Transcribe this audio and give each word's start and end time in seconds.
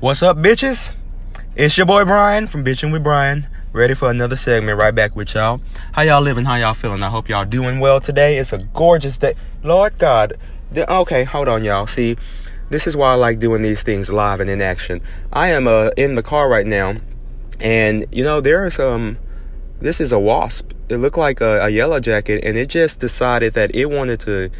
What's 0.00 0.22
up, 0.22 0.38
bitches? 0.38 0.94
It's 1.54 1.76
your 1.76 1.84
boy 1.84 2.06
Brian 2.06 2.46
from 2.46 2.64
Bitching 2.64 2.90
with 2.90 3.02
Brian. 3.02 3.46
Ready 3.74 3.92
for 3.92 4.10
another 4.10 4.34
segment 4.34 4.80
right 4.80 4.94
back 4.94 5.14
with 5.14 5.34
y'all. 5.34 5.60
How 5.92 6.00
y'all 6.00 6.22
living? 6.22 6.46
How 6.46 6.56
y'all 6.56 6.72
feeling? 6.72 7.02
I 7.02 7.10
hope 7.10 7.28
y'all 7.28 7.44
doing 7.44 7.80
well 7.80 8.00
today. 8.00 8.38
It's 8.38 8.54
a 8.54 8.60
gorgeous 8.72 9.18
day. 9.18 9.34
Lord 9.62 9.98
God. 9.98 10.38
Okay, 10.74 11.24
hold 11.24 11.48
on, 11.48 11.64
y'all. 11.64 11.86
See, 11.86 12.16
this 12.70 12.86
is 12.86 12.96
why 12.96 13.12
I 13.12 13.16
like 13.16 13.40
doing 13.40 13.60
these 13.60 13.82
things 13.82 14.10
live 14.10 14.40
and 14.40 14.48
in 14.48 14.62
action. 14.62 15.02
I 15.34 15.48
am 15.48 15.68
uh, 15.68 15.90
in 15.98 16.14
the 16.14 16.22
car 16.22 16.48
right 16.48 16.66
now, 16.66 16.94
and 17.60 18.06
you 18.10 18.24
know, 18.24 18.40
there 18.40 18.64
is 18.64 18.78
um 18.78 19.18
this 19.82 20.00
is 20.00 20.12
a 20.12 20.18
wasp. 20.18 20.72
It 20.88 20.96
looked 20.96 21.18
like 21.18 21.42
a, 21.42 21.64
a 21.64 21.68
yellow 21.68 22.00
jacket, 22.00 22.42
and 22.42 22.56
it 22.56 22.70
just 22.70 23.00
decided 23.00 23.52
that 23.52 23.76
it 23.76 23.90
wanted 23.90 24.20
to 24.20 24.50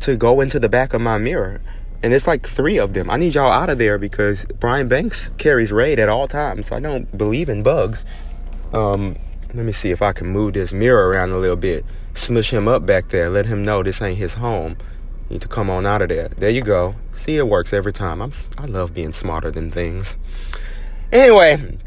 to 0.00 0.16
go 0.16 0.40
into 0.40 0.58
the 0.58 0.70
back 0.70 0.94
of 0.94 1.02
my 1.02 1.18
mirror 1.18 1.60
and 2.02 2.12
it's 2.12 2.26
like 2.26 2.48
three 2.48 2.78
of 2.78 2.94
them. 2.94 3.10
I 3.10 3.16
need 3.16 3.34
y'all 3.34 3.50
out 3.50 3.70
of 3.70 3.78
there 3.78 3.98
because 3.98 4.44
Brian 4.58 4.88
Banks 4.88 5.30
carries 5.38 5.70
raid 5.70 5.98
at 5.98 6.08
all 6.08 6.26
times. 6.26 6.68
So 6.68 6.76
I 6.76 6.80
don't 6.80 7.16
believe 7.16 7.48
in 7.48 7.62
bugs. 7.62 8.04
Um, 8.72 9.16
let 9.54 9.64
me 9.64 9.72
see 9.72 9.90
if 9.90 10.02
I 10.02 10.12
can 10.12 10.28
move 10.28 10.54
this 10.54 10.72
mirror 10.72 11.08
around 11.08 11.30
a 11.30 11.38
little 11.38 11.56
bit. 11.56 11.84
Smush 12.14 12.52
him 12.52 12.66
up 12.66 12.84
back 12.84 13.08
there. 13.08 13.30
Let 13.30 13.46
him 13.46 13.64
know 13.64 13.82
this 13.82 14.02
ain't 14.02 14.18
his 14.18 14.34
home. 14.34 14.76
You 15.28 15.34
need 15.34 15.42
to 15.42 15.48
come 15.48 15.70
on 15.70 15.86
out 15.86 16.02
of 16.02 16.08
there. 16.08 16.28
There 16.28 16.50
you 16.50 16.62
go. 16.62 16.96
See, 17.14 17.36
it 17.36 17.46
works 17.46 17.72
every 17.72 17.92
time. 17.92 18.20
I'm. 18.20 18.32
I 18.58 18.66
love 18.66 18.92
being 18.94 19.12
smarter 19.12 19.50
than 19.50 19.70
things. 19.70 20.16
Anyway, 21.12 21.78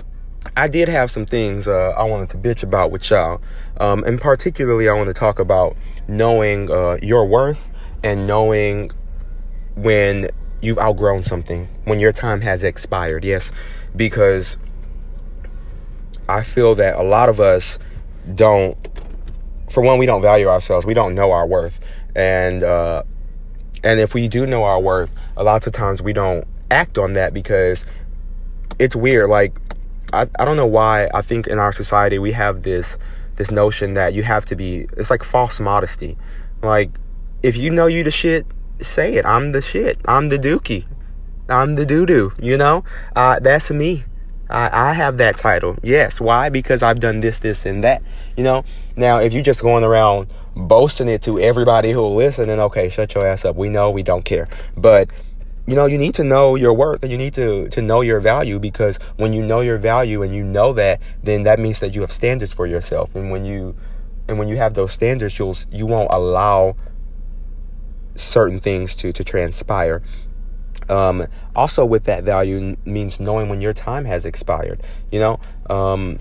I 0.55 0.68
did 0.68 0.88
have 0.88 1.12
some 1.12 1.26
things 1.26 1.68
uh, 1.68 1.90
I 1.90 2.04
wanted 2.04 2.30
to 2.30 2.38
bitch 2.38 2.63
about 2.63 2.91
with 2.91 3.10
y'all, 3.10 3.41
um, 3.77 4.04
and 4.04 4.22
particularly 4.22 4.88
I 4.88 4.94
want 4.94 5.08
to 5.08 5.13
talk 5.13 5.40
about 5.40 5.76
knowing 6.08 6.72
uh, 6.72 6.98
your 7.02 7.26
worth 7.27 7.72
and 8.04 8.27
knowing 8.27 8.91
when 9.76 10.30
you've 10.62 10.80
outgrown 10.80 11.24
something, 11.24 11.68
when 11.84 12.00
your 12.00 12.12
time 12.12 12.42
has 12.42 12.64
expired. 12.64 13.24
Yes, 13.24 13.52
because 13.96 14.58
I 16.27 16.44
feel 16.44 16.76
that 16.76 16.96
a 16.96 17.04
lot 17.04 17.30
of 17.30 17.40
us 17.40 17.77
don't, 18.34 18.77
for 19.70 19.82
one, 19.82 19.99
we 19.99 20.05
don't 20.05 20.22
value 20.22 20.48
ourselves. 20.48 20.86
We 20.86 20.94
don't 20.94 21.16
know 21.16 21.32
our 21.32 21.46
worth. 21.46 21.80
And, 22.16 22.64
uh, 22.64 23.04
and 23.84 23.99
if 23.99 24.14
we 24.14 24.27
do 24.27 24.48
know 24.48 24.64
our 24.64 24.80
worth, 24.80 25.14
a 25.38 25.44
lot 25.44 25.68
of 25.68 25.74
times 25.74 26.02
we 26.02 26.14
don't 26.14 26.48
act 26.71 26.98
on 26.98 27.14
that 27.14 27.34
because 27.34 27.86
it's 28.80 28.96
weird. 28.96 29.30
Like, 29.30 29.60
I, 30.14 30.27
I 30.40 30.46
don't 30.46 30.58
know 30.58 30.66
why 30.66 31.10
I 31.14 31.21
think 31.21 31.48
in 31.48 31.60
our 31.60 31.71
society 31.71 32.20
we 32.20 32.32
have 32.32 32.64
this 32.64 32.98
this 33.36 33.52
notion 33.52 33.96
that 33.96 34.14
you 34.14 34.24
have 34.24 34.46
to 34.46 34.55
be 34.55 34.88
it's 34.96 35.10
like 35.10 35.24
false 35.24 35.60
modesty. 35.60 36.18
Like 36.64 36.92
if 37.44 37.58
you 37.58 37.70
know 37.70 37.88
you 37.88 38.04
the 38.04 38.12
shit, 38.12 38.46
say 38.81 39.15
it. 39.15 39.26
I'm 39.26 39.51
the 39.51 39.62
shit. 39.62 39.99
I'm 40.05 40.29
the 40.29 40.40
dookie. 40.40 40.85
I'm 41.49 41.76
the 41.76 41.85
doo 41.85 42.05
doo. 42.05 42.34
You 42.41 42.57
know, 42.57 42.84
uh, 43.15 43.40
that's 43.40 43.71
me. 43.71 44.04
I, 44.49 44.90
I 44.90 44.93
have 44.93 45.18
that 45.18 45.37
title. 45.37 45.76
Yes. 45.81 46.21
Why? 46.21 46.49
Because 46.49 46.84
I've 46.84 46.99
done 46.99 47.20
this, 47.20 47.40
this, 47.40 47.65
and 47.65 47.84
that. 47.84 48.03
You 48.37 48.43
know. 48.43 48.63
Now, 48.96 49.20
if 49.20 49.34
you're 49.34 49.43
just 49.43 49.62
going 49.62 49.84
around 49.84 50.27
boasting 50.55 51.07
it 51.09 51.21
to 51.23 51.40
everybody 51.40 51.91
who'll 51.91 52.15
listen, 52.15 52.48
then 52.48 52.59
okay, 52.59 52.90
shut 52.90 53.13
your 53.15 53.26
ass 53.26 53.46
up. 53.46 53.55
We 53.55 53.70
know. 53.70 53.90
We 53.90 54.03
don't 54.03 54.23
care. 54.23 54.48
But 54.77 55.09
you 55.68 55.76
know, 55.76 55.87
you 55.87 55.98
need 55.98 56.13
to 56.15 56.23
know 56.23 56.55
your 56.55 56.73
worth 56.73 57.01
and 57.01 57.12
you 57.12 57.18
need 57.18 57.34
to 57.35 57.68
to 57.70 57.81
know 57.81 58.01
your 58.01 58.20
value 58.20 58.59
because 58.59 58.99
when 59.18 59.34
you 59.34 59.41
know 59.41 59.62
your 59.62 59.77
value 59.77 60.21
and 60.21 60.34
you 60.35 60.43
know 60.43 60.73
that, 60.73 61.01
then 61.23 61.43
that 61.43 61.59
means 61.59 61.79
that 61.79 61.93
you 61.96 62.01
have 62.01 62.12
standards 62.12 62.53
for 62.53 62.68
yourself. 62.68 63.15
And 63.15 63.31
when 63.31 63.46
you 63.46 63.76
and 64.28 64.38
when 64.38 64.47
you 64.47 64.57
have 64.57 64.75
those 64.75 64.91
standards, 64.91 65.38
you'll 65.40 65.56
you 65.72 65.85
won't 65.85 66.09
allow 66.13 66.75
certain 68.16 68.59
things 68.59 68.96
to 68.97 69.12
to 69.12 69.24
transpire. 69.24 70.02
Um, 70.90 71.28
also, 71.56 71.85
with 71.85 72.03
that 72.06 72.24
value 72.24 72.78
means 72.85 73.19
knowing 73.19 73.50
when 73.50 73.62
your 73.62 73.74
time 73.74 74.06
has 74.06 74.25
expired. 74.25 74.84
You 75.12 75.19
know, 75.19 75.40
um, 75.69 76.19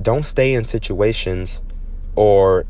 don't 0.00 0.24
stay 0.24 0.54
in 0.54 0.64
situations 0.64 1.62
or 2.16 2.66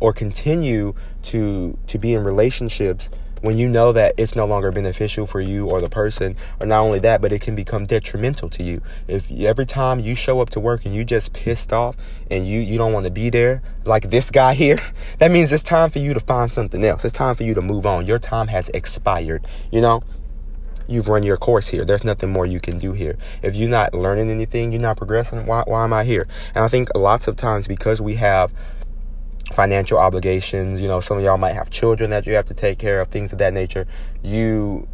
or 0.00 0.12
continue 0.12 0.94
to 1.22 1.78
to 1.86 1.98
be 1.98 2.14
in 2.14 2.24
relationships 2.24 3.10
when 3.44 3.58
you 3.58 3.68
know 3.68 3.92
that 3.92 4.14
it's 4.16 4.34
no 4.34 4.46
longer 4.46 4.72
beneficial 4.72 5.26
for 5.26 5.38
you 5.38 5.68
or 5.68 5.78
the 5.82 5.90
person, 5.90 6.34
or 6.60 6.66
not 6.66 6.80
only 6.80 6.98
that, 7.00 7.20
but 7.20 7.30
it 7.30 7.42
can 7.42 7.54
become 7.54 7.84
detrimental 7.84 8.48
to 8.48 8.62
you. 8.62 8.80
If 9.06 9.30
every 9.30 9.66
time 9.66 10.00
you 10.00 10.14
show 10.14 10.40
up 10.40 10.48
to 10.50 10.60
work 10.60 10.86
and 10.86 10.94
you 10.94 11.04
just 11.04 11.34
pissed 11.34 11.70
off 11.70 11.94
and 12.30 12.48
you, 12.48 12.58
you 12.60 12.78
don't 12.78 12.94
want 12.94 13.04
to 13.04 13.10
be 13.10 13.28
there, 13.28 13.62
like 13.84 14.08
this 14.08 14.30
guy 14.30 14.54
here, 14.64 14.80
that 15.18 15.30
means 15.30 15.52
it's 15.52 15.62
time 15.62 15.90
for 15.90 15.98
you 15.98 16.14
to 16.14 16.20
find 16.20 16.50
something 16.50 16.82
else. 16.82 17.04
It's 17.04 17.12
time 17.12 17.34
for 17.34 17.42
you 17.42 17.52
to 17.52 17.60
move 17.60 17.84
on. 17.84 18.06
Your 18.06 18.18
time 18.18 18.48
has 18.48 18.70
expired, 18.70 19.46
you 19.70 19.82
know? 19.82 20.02
You've 20.86 21.08
run 21.08 21.22
your 21.22 21.36
course 21.36 21.68
here. 21.68 21.84
There's 21.84 22.04
nothing 22.04 22.30
more 22.30 22.44
you 22.44 22.60
can 22.60 22.78
do 22.78 22.92
here. 22.92 23.16
If 23.42 23.56
you're 23.56 23.70
not 23.70 23.94
learning 23.94 24.30
anything, 24.30 24.72
you're 24.72 24.82
not 24.82 24.96
progressing, 24.98 25.44
why, 25.46 25.64
why 25.66 25.84
am 25.84 25.92
I 25.92 26.04
here? 26.04 26.26
And 26.54 26.64
I 26.64 26.68
think 26.68 26.88
lots 26.94 27.26
of 27.26 27.36
times 27.36 27.66
because 27.66 28.00
we 28.00 28.14
have 28.16 28.52
financial 29.52 29.98
obligations. 29.98 30.80
You 30.80 30.88
know, 30.88 31.00
some 31.00 31.18
of 31.18 31.24
y'all 31.24 31.38
might 31.38 31.54
have 31.54 31.70
children 31.70 32.10
that 32.10 32.26
you 32.26 32.34
have 32.34 32.46
to 32.46 32.54
take 32.54 32.78
care 32.78 33.00
of, 33.00 33.08
things 33.08 33.32
of 33.32 33.38
that 33.38 33.52
nature. 33.52 33.86
You 34.22 34.88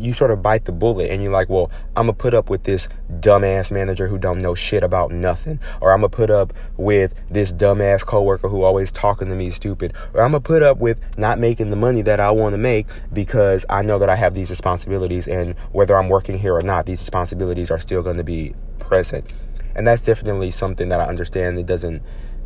you 0.00 0.14
sort 0.14 0.30
of 0.30 0.42
bite 0.42 0.64
the 0.64 0.72
bullet 0.72 1.10
and 1.10 1.22
you're 1.22 1.32
like, 1.32 1.48
well, 1.48 1.70
I'm 1.96 2.06
gonna 2.06 2.14
put 2.14 2.32
up 2.32 2.48
with 2.48 2.64
this 2.64 2.88
dumbass 3.20 3.70
manager 3.70 4.08
who 4.08 4.18
don't 4.18 4.40
know 4.40 4.54
shit 4.54 4.82
about 4.82 5.12
nothing, 5.12 5.60
or 5.80 5.92
I'm 5.92 5.98
gonna 5.98 6.08
put 6.08 6.30
up 6.30 6.52
with 6.76 7.14
this 7.28 7.52
dumbass 7.52 8.04
coworker 8.04 8.48
who 8.48 8.62
always 8.62 8.90
talking 8.90 9.28
to 9.28 9.34
me 9.34 9.50
stupid, 9.50 9.92
or 10.14 10.22
I'm 10.22 10.32
gonna 10.32 10.40
put 10.40 10.62
up 10.62 10.78
with 10.78 10.98
not 11.18 11.38
making 11.38 11.70
the 11.70 11.76
money 11.76 12.02
that 12.02 12.20
I 12.20 12.30
want 12.30 12.54
to 12.54 12.58
make 12.58 12.86
because 13.12 13.66
I 13.68 13.82
know 13.82 13.98
that 13.98 14.08
I 14.08 14.16
have 14.16 14.34
these 14.34 14.50
responsibilities, 14.50 15.28
and 15.28 15.54
whether 15.72 15.96
I'm 15.96 16.08
working 16.08 16.38
here 16.38 16.54
or 16.54 16.62
not, 16.62 16.86
these 16.86 17.00
responsibilities 17.00 17.70
are 17.70 17.78
still 17.78 18.02
going 18.02 18.16
to 18.16 18.24
be 18.24 18.54
present, 18.78 19.26
and 19.74 19.86
that's 19.86 20.02
definitely 20.02 20.50
something 20.50 20.88
that 20.88 21.00
I 21.00 21.06
understand. 21.06 21.58
It 21.58 21.66
doesn't. 21.66 22.02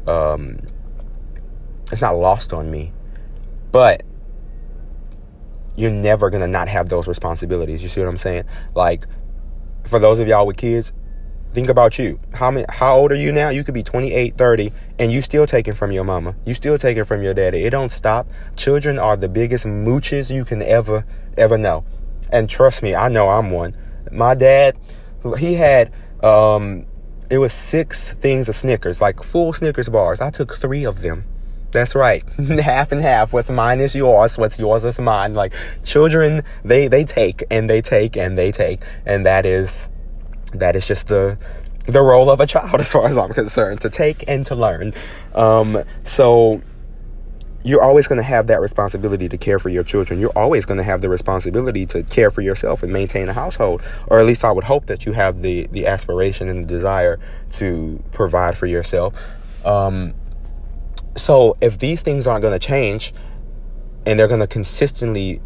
Um, 0.06 0.58
it's 1.92 2.00
not 2.00 2.16
lost 2.16 2.52
on 2.52 2.70
me. 2.70 2.92
But 3.72 4.02
you're 5.76 5.90
never 5.90 6.30
gonna 6.30 6.48
not 6.48 6.68
have 6.68 6.88
those 6.88 7.08
responsibilities. 7.08 7.82
You 7.82 7.88
see 7.88 8.00
what 8.00 8.08
I'm 8.08 8.16
saying? 8.16 8.44
Like, 8.74 9.06
for 9.84 9.98
those 9.98 10.18
of 10.18 10.28
y'all 10.28 10.46
with 10.46 10.56
kids, 10.56 10.92
think 11.52 11.68
about 11.68 11.98
you. 11.98 12.20
How 12.32 12.50
many 12.50 12.66
how 12.68 12.96
old 12.96 13.12
are 13.12 13.16
you 13.16 13.32
now? 13.32 13.48
You 13.48 13.64
could 13.64 13.74
be 13.74 13.82
28, 13.82 14.36
30, 14.36 14.72
and 14.98 15.12
you 15.12 15.22
still 15.22 15.46
taking 15.46 15.74
from 15.74 15.92
your 15.92 16.04
mama. 16.04 16.36
You 16.44 16.54
still 16.54 16.78
taking 16.78 17.04
from 17.04 17.22
your 17.22 17.34
daddy. 17.34 17.64
It 17.64 17.70
don't 17.70 17.90
stop. 17.90 18.26
Children 18.56 18.98
are 18.98 19.16
the 19.16 19.28
biggest 19.28 19.64
mooches 19.64 20.34
you 20.34 20.44
can 20.44 20.62
ever, 20.62 21.04
ever 21.36 21.58
know. 21.58 21.84
And 22.30 22.48
trust 22.48 22.82
me, 22.82 22.94
I 22.94 23.08
know 23.08 23.28
I'm 23.28 23.50
one. 23.50 23.76
My 24.10 24.34
dad, 24.34 24.78
he 25.38 25.54
had 25.54 25.92
um 26.22 26.86
it 27.30 27.38
was 27.38 27.52
six 27.52 28.12
things 28.12 28.48
of 28.48 28.54
Snickers, 28.54 29.00
like 29.00 29.22
full 29.22 29.52
Snickers 29.52 29.88
bars. 29.88 30.20
I 30.20 30.30
took 30.30 30.56
three 30.56 30.84
of 30.84 31.00
them. 31.00 31.24
That's 31.74 31.96
right. 31.96 32.22
half 32.38 32.92
and 32.92 33.02
half. 33.02 33.32
What's 33.32 33.50
mine 33.50 33.80
is 33.80 33.96
yours. 33.96 34.38
What's 34.38 34.60
yours 34.60 34.84
is 34.84 35.00
mine. 35.00 35.34
Like 35.34 35.52
children, 35.82 36.42
they 36.64 36.86
they 36.86 37.02
take 37.02 37.42
and 37.50 37.68
they 37.68 37.82
take 37.82 38.16
and 38.16 38.38
they 38.38 38.52
take, 38.52 38.80
and 39.04 39.26
that 39.26 39.44
is 39.44 39.90
that 40.54 40.76
is 40.76 40.86
just 40.86 41.08
the 41.08 41.36
the 41.86 42.00
role 42.00 42.30
of 42.30 42.40
a 42.40 42.46
child 42.46 42.74
as 42.80 42.92
far 42.92 43.08
as 43.08 43.18
I'm 43.18 43.34
concerned 43.34 43.80
to 43.80 43.90
take 43.90 44.24
and 44.28 44.46
to 44.46 44.54
learn. 44.54 44.94
Um, 45.34 45.82
so 46.04 46.62
you're 47.64 47.82
always 47.82 48.06
going 48.06 48.18
to 48.18 48.22
have 48.22 48.46
that 48.46 48.60
responsibility 48.60 49.28
to 49.28 49.36
care 49.36 49.58
for 49.58 49.68
your 49.68 49.82
children. 49.82 50.20
You're 50.20 50.38
always 50.38 50.64
going 50.66 50.78
to 50.78 50.84
have 50.84 51.00
the 51.00 51.08
responsibility 51.08 51.86
to 51.86 52.04
care 52.04 52.30
for 52.30 52.40
yourself 52.40 52.84
and 52.84 52.92
maintain 52.92 53.28
a 53.28 53.32
household, 53.32 53.82
or 54.06 54.20
at 54.20 54.26
least 54.26 54.44
I 54.44 54.52
would 54.52 54.64
hope 54.64 54.86
that 54.86 55.06
you 55.06 55.12
have 55.12 55.42
the 55.42 55.66
the 55.72 55.88
aspiration 55.88 56.48
and 56.48 56.62
the 56.62 56.68
desire 56.68 57.18
to 57.54 58.00
provide 58.12 58.56
for 58.56 58.66
yourself. 58.66 59.12
Um, 59.64 60.14
so 61.16 61.56
if 61.60 61.78
these 61.78 62.02
things 62.02 62.26
aren't 62.26 62.42
going 62.42 62.58
to 62.58 62.64
change 62.64 63.12
and 64.06 64.18
they're 64.18 64.28
going 64.28 64.40
to 64.40 64.46
consistently 64.46 65.40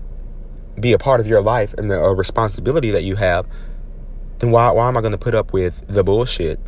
be 0.79 0.93
a 0.93 0.99
part 0.99 1.21
of 1.21 1.27
your 1.27 1.43
life 1.43 1.75
and 1.75 1.91
a 1.91 1.99
responsibility 1.99 2.91
that 2.91 3.03
you 3.03 3.17
have, 3.17 3.47
then 4.39 4.51
why 4.51 4.71
why 4.71 4.89
am 4.89 4.97
I 4.97 5.01
going 5.01 5.13
to 5.13 5.19
put 5.19 5.35
up 5.35 5.53
with 5.53 5.85
the 5.89 6.05
bullshit? 6.05 6.61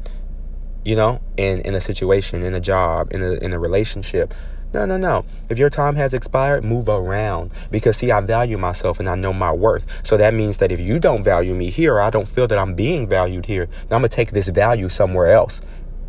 You 0.84 0.96
know, 0.96 1.20
in 1.36 1.60
in 1.60 1.74
a 1.74 1.80
situation, 1.80 2.42
in 2.42 2.54
a 2.54 2.60
job, 2.60 3.12
in 3.12 3.22
a 3.22 3.32
in 3.34 3.52
a 3.52 3.58
relationship. 3.58 4.34
No, 4.72 4.86
no, 4.86 4.96
no. 4.96 5.24
If 5.48 5.58
your 5.58 5.68
time 5.68 5.96
has 5.96 6.14
expired, 6.14 6.62
move 6.62 6.88
around. 6.88 7.50
Because 7.72 7.96
see, 7.96 8.12
I 8.12 8.20
value 8.20 8.56
myself 8.56 9.00
and 9.00 9.08
I 9.08 9.16
know 9.16 9.32
my 9.32 9.52
worth. 9.52 9.84
So 10.04 10.16
that 10.16 10.32
means 10.32 10.58
that 10.58 10.70
if 10.70 10.78
you 10.78 11.00
don't 11.00 11.24
value 11.24 11.56
me 11.56 11.70
here, 11.70 12.00
I 12.00 12.08
don't 12.10 12.28
feel 12.28 12.46
that 12.46 12.56
I'm 12.56 12.76
being 12.76 13.08
valued 13.08 13.46
here, 13.46 13.66
then 13.66 13.96
I'm 13.96 14.00
gonna 14.00 14.08
take 14.08 14.30
this 14.30 14.48
value 14.48 14.88
somewhere 14.88 15.26
else 15.26 15.60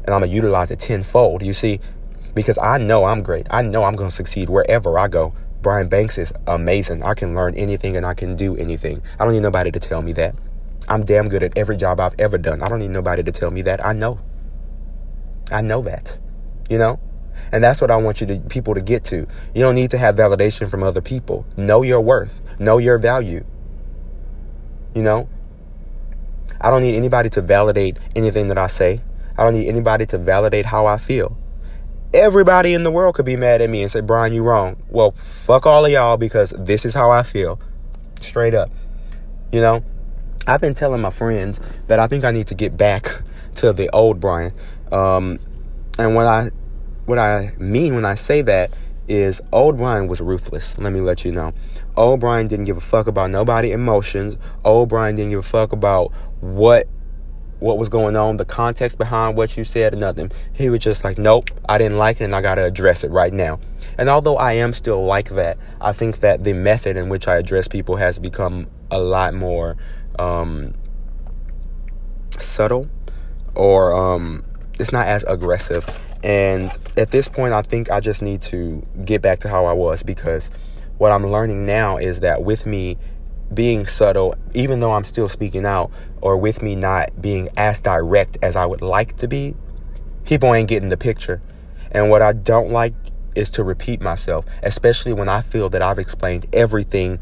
and 0.05 0.13
I'm 0.13 0.21
gonna 0.21 0.31
utilize 0.31 0.69
it 0.69 0.79
tenfold. 0.79 1.41
You 1.41 1.53
see, 1.53 1.79
because 2.33 2.57
I 2.57 2.77
know 2.77 3.05
I'm 3.05 3.21
great. 3.23 3.47
I 3.49 3.61
know 3.61 3.83
I'm 3.83 3.95
going 3.95 4.09
to 4.09 4.15
succeed 4.15 4.49
wherever 4.49 4.97
I 4.97 5.07
go. 5.07 5.33
Brian 5.61 5.89
Banks 5.89 6.17
is 6.17 6.33
amazing. 6.47 7.03
I 7.03 7.13
can 7.13 7.35
learn 7.35 7.55
anything 7.55 7.95
and 7.95 8.05
I 8.05 8.13
can 8.13 8.35
do 8.35 8.55
anything. 8.55 9.01
I 9.19 9.25
don't 9.25 9.33
need 9.33 9.43
nobody 9.43 9.71
to 9.71 9.79
tell 9.79 10.01
me 10.01 10.11
that. 10.13 10.35
I'm 10.87 11.05
damn 11.05 11.29
good 11.29 11.43
at 11.43 11.57
every 11.57 11.77
job 11.77 11.99
I've 11.99 12.19
ever 12.19 12.37
done. 12.37 12.61
I 12.61 12.67
don't 12.67 12.79
need 12.79 12.89
nobody 12.89 13.21
to 13.23 13.31
tell 13.31 13.51
me 13.51 13.61
that. 13.63 13.85
I 13.85 13.93
know. 13.93 14.19
I 15.51 15.61
know 15.61 15.81
that. 15.83 16.17
You 16.69 16.77
know? 16.77 16.99
And 17.51 17.63
that's 17.63 17.81
what 17.81 17.91
I 17.91 17.97
want 17.97 18.21
you 18.21 18.27
to 18.27 18.39
people 18.39 18.73
to 18.73 18.81
get 18.81 19.03
to. 19.05 19.27
You 19.53 19.61
don't 19.61 19.75
need 19.75 19.91
to 19.91 19.97
have 19.97 20.15
validation 20.15 20.69
from 20.69 20.83
other 20.83 21.01
people. 21.01 21.45
Know 21.57 21.81
your 21.81 22.01
worth. 22.01 22.41
Know 22.59 22.77
your 22.77 22.97
value. 22.97 23.45
You 24.95 25.01
know? 25.01 25.29
I 26.59 26.69
don't 26.69 26.81
need 26.81 26.95
anybody 26.95 27.29
to 27.31 27.41
validate 27.41 27.97
anything 28.15 28.47
that 28.47 28.57
I 28.57 28.67
say. 28.67 29.01
I 29.37 29.43
don't 29.43 29.53
need 29.53 29.67
anybody 29.67 30.05
to 30.07 30.17
validate 30.17 30.67
how 30.67 30.85
I 30.85 30.97
feel. 30.97 31.37
Everybody 32.13 32.73
in 32.73 32.83
the 32.83 32.91
world 32.91 33.15
could 33.15 33.25
be 33.25 33.37
mad 33.37 33.61
at 33.61 33.69
me 33.69 33.81
and 33.81 33.91
say, 33.91 34.01
Brian, 34.01 34.33
you 34.33 34.43
wrong. 34.43 34.75
Well, 34.89 35.11
fuck 35.11 35.65
all 35.65 35.85
of 35.85 35.91
y'all 35.91 36.17
because 36.17 36.53
this 36.57 36.85
is 36.85 36.93
how 36.93 37.09
I 37.09 37.23
feel. 37.23 37.59
Straight 38.19 38.53
up. 38.53 38.69
You 39.51 39.61
know? 39.61 39.83
I've 40.47 40.59
been 40.59 40.73
telling 40.73 41.01
my 41.01 41.09
friends 41.09 41.61
that 41.87 41.99
I 41.99 42.07
think 42.07 42.25
I 42.25 42.31
need 42.31 42.47
to 42.47 42.55
get 42.55 42.75
back 42.75 43.21
to 43.55 43.71
the 43.73 43.89
old 43.91 44.19
Brian. 44.19 44.53
Um, 44.91 45.39
and 45.97 46.15
what 46.15 46.27
I 46.27 46.51
what 47.05 47.19
I 47.19 47.51
mean 47.57 47.95
when 47.95 48.05
I 48.05 48.15
say 48.15 48.41
that 48.41 48.71
is 49.07 49.41
old 49.51 49.77
Brian 49.77 50.07
was 50.07 50.21
ruthless. 50.21 50.77
Let 50.77 50.93
me 50.93 51.01
let 51.01 51.25
you 51.25 51.31
know. 51.31 51.53
Old 51.97 52.19
Brian 52.19 52.47
didn't 52.47 52.65
give 52.65 52.77
a 52.77 52.81
fuck 52.81 53.07
about 53.07 53.29
nobody 53.29 53.71
emotions. 53.71 54.37
Old 54.63 54.89
Brian 54.89 55.15
didn't 55.15 55.31
give 55.31 55.39
a 55.39 55.43
fuck 55.43 55.73
about 55.73 56.11
what 56.39 56.87
what 57.61 57.77
was 57.77 57.89
going 57.89 58.15
on, 58.15 58.37
the 58.37 58.45
context 58.45 58.97
behind 58.97 59.37
what 59.37 59.55
you 59.55 59.63
said, 59.63 59.95
nothing. 59.95 60.31
He 60.51 60.69
was 60.69 60.79
just 60.79 61.03
like, 61.03 61.19
nope, 61.19 61.51
I 61.69 61.77
didn't 61.77 61.99
like 61.99 62.19
it 62.19 62.25
and 62.25 62.35
I 62.35 62.41
got 62.41 62.55
to 62.55 62.65
address 62.65 63.03
it 63.03 63.11
right 63.11 63.31
now. 63.31 63.59
And 63.99 64.09
although 64.09 64.35
I 64.35 64.53
am 64.53 64.73
still 64.73 65.05
like 65.05 65.29
that, 65.29 65.57
I 65.79 65.93
think 65.93 66.19
that 66.19 66.43
the 66.43 66.53
method 66.53 66.97
in 66.97 67.07
which 67.07 67.27
I 67.27 67.37
address 67.37 67.67
people 67.67 67.97
has 67.97 68.17
become 68.17 68.67
a 68.89 68.99
lot 68.99 69.35
more 69.35 69.77
um, 70.17 70.73
subtle 72.39 72.89
or 73.53 73.93
um, 73.93 74.43
it's 74.79 74.91
not 74.91 75.05
as 75.05 75.23
aggressive. 75.25 75.85
And 76.23 76.71
at 76.97 77.11
this 77.11 77.27
point, 77.27 77.53
I 77.53 77.61
think 77.61 77.91
I 77.91 77.99
just 77.99 78.23
need 78.23 78.41
to 78.43 78.85
get 79.05 79.21
back 79.21 79.39
to 79.41 79.49
how 79.49 79.65
I 79.65 79.73
was 79.73 80.01
because 80.01 80.49
what 80.97 81.11
I'm 81.11 81.27
learning 81.27 81.65
now 81.65 81.97
is 81.97 82.21
that 82.21 82.43
with 82.43 82.65
me 82.65 82.97
being 83.53 83.85
subtle, 83.85 84.35
even 84.53 84.79
though 84.79 84.93
I'm 84.93 85.03
still 85.03 85.29
speaking 85.29 85.65
out, 85.65 85.91
or 86.21 86.37
with 86.37 86.61
me 86.61 86.75
not 86.75 87.21
being 87.21 87.49
as 87.57 87.81
direct 87.81 88.37
as 88.41 88.55
I 88.55 88.65
would 88.65 88.81
like 88.81 89.17
to 89.17 89.27
be, 89.27 89.55
people 90.25 90.53
ain't 90.53 90.69
getting 90.69 90.89
the 90.89 90.97
picture. 90.97 91.41
And 91.91 92.09
what 92.09 92.21
I 92.21 92.33
don't 92.33 92.71
like 92.71 92.93
is 93.35 93.49
to 93.51 93.63
repeat 93.63 94.01
myself, 94.01 94.45
especially 94.63 95.13
when 95.13 95.29
I 95.29 95.41
feel 95.41 95.69
that 95.69 95.81
I've 95.81 95.99
explained 95.99 96.47
everything 96.53 97.19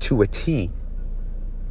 to 0.00 0.22
a 0.22 0.26
T. 0.26 0.70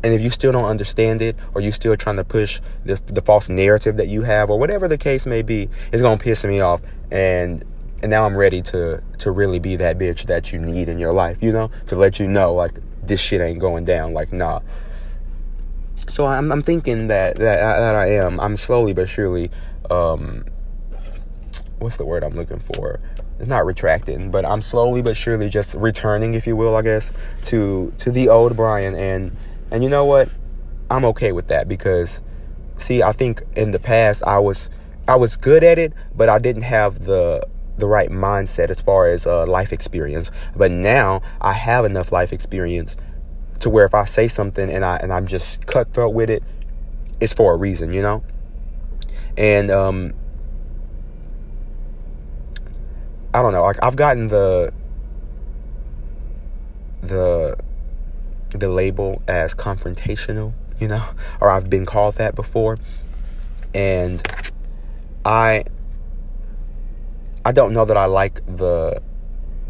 And 0.04 0.14
if 0.14 0.22
you 0.22 0.30
still 0.30 0.52
don't 0.52 0.66
understand 0.66 1.22
it, 1.22 1.36
or 1.54 1.62
you 1.62 1.72
still 1.72 1.96
trying 1.96 2.16
to 2.16 2.24
push 2.24 2.60
the, 2.86 2.96
the 3.06 3.22
false 3.22 3.50
narrative 3.50 3.98
that 3.98 4.08
you 4.08 4.24
have, 4.24 4.50
or 4.50 4.58
whatever 4.58 4.88
the 4.88 4.98
case 4.98 5.26
may 5.26 5.42
be, 5.42 5.70
it's 5.92 6.02
gonna 6.02 6.18
piss 6.18 6.44
me 6.44 6.60
off. 6.60 6.82
And 7.12 7.64
and 8.02 8.10
now 8.10 8.26
I'm 8.26 8.36
ready 8.36 8.62
to 8.64 9.04
to 9.20 9.32
really 9.32 9.60
be 9.60 9.76
that 9.76 10.00
bitch 10.00 10.26
that 10.26 10.52
you 10.52 10.60
need 10.60 10.90
in 10.90 10.98
your 10.98 11.14
life, 11.14 11.44
you 11.44 11.52
know, 11.52 11.70
to 11.88 11.96
let 11.96 12.20
you 12.20 12.28
know 12.28 12.54
like 12.54 12.80
this 13.04 13.20
shit 13.20 13.42
ain't 13.42 13.60
going 13.60 13.86
down. 13.86 14.14
Like, 14.14 14.32
nah. 14.32 14.62
So 15.96 16.26
I'm, 16.26 16.52
I'm 16.52 16.62
thinking 16.62 17.08
that, 17.08 17.36
that 17.36 17.58
that 17.58 17.96
I 17.96 18.08
am. 18.14 18.40
I'm 18.40 18.58
slowly 18.58 18.94
but 18.94 19.08
surely. 19.08 19.52
Um, 19.90 20.46
what's 21.80 21.98
the 21.98 22.06
word 22.06 22.24
I'm 22.24 22.36
looking 22.36 22.60
for? 22.60 23.00
It's 23.40 23.48
not 23.48 23.66
retracting, 23.66 24.32
but 24.32 24.46
I'm 24.46 24.62
slowly 24.62 25.02
but 25.02 25.18
surely 25.18 25.50
just 25.50 25.74
returning, 25.76 26.36
if 26.36 26.46
you 26.46 26.56
will, 26.56 26.76
I 26.76 26.82
guess, 26.82 27.12
to 27.46 27.94
to 27.98 28.12
the 28.12 28.30
old 28.30 28.56
Brian. 28.56 28.96
And 28.96 29.36
and 29.72 29.84
you 29.84 29.90
know 29.90 30.06
what? 30.06 30.30
I'm 30.90 31.06
okay 31.06 31.32
with 31.32 31.48
that 31.48 31.68
because, 31.68 32.22
see, 32.78 33.02
I 33.02 33.12
think 33.12 33.42
in 33.56 33.72
the 33.72 33.80
past 33.80 34.24
I 34.24 34.40
was 34.40 34.70
I 35.08 35.16
was 35.16 35.38
good 35.38 35.64
at 35.64 35.80
it, 35.80 35.94
but 36.16 36.30
I 36.30 36.40
didn't 36.40 36.64
have 36.64 37.06
the 37.06 37.48
the 37.82 37.88
right 37.88 38.10
mindset 38.10 38.70
as 38.70 38.82
far 38.82 39.10
as 39.10 39.28
uh, 39.28 39.46
life 39.46 39.74
experience. 39.74 40.32
But 40.56 40.72
now 40.72 41.22
I 41.42 41.52
have 41.52 41.84
enough 41.84 42.14
life 42.14 42.32
experience 42.32 42.96
to 43.60 43.70
where 43.70 43.86
if 43.86 43.94
I 43.94 44.06
say 44.06 44.30
something 44.30 44.70
and 44.70 44.86
I 44.86 44.98
and 44.98 45.12
I'm 45.12 45.28
just 45.28 45.66
cutthroat 45.68 46.14
with 46.14 46.30
it, 46.30 46.44
it's 47.20 47.34
for 47.34 47.54
a 47.54 47.58
reason, 47.58 47.92
you 47.94 48.02
know. 48.02 48.24
And 49.36 49.70
um, 49.70 50.14
I 53.34 53.42
don't 53.42 53.52
know. 53.52 53.64
Like 53.64 53.84
I've 53.84 53.96
gotten 53.96 54.30
the 54.30 54.74
the 57.02 57.58
the 58.50 58.70
label 58.70 59.22
as 59.28 59.56
confrontational, 59.56 60.54
you 60.80 60.88
know, 60.88 61.04
or 61.40 61.50
I've 61.50 61.70
been 61.70 61.86
called 61.86 62.16
that 62.16 62.36
before, 62.36 62.78
and 63.74 64.22
I 65.26 65.66
I 67.44 67.52
don't 67.52 67.74
know 67.74 67.86
that 67.86 67.98
I 67.98 68.06
like 68.06 68.46
the 68.46 69.02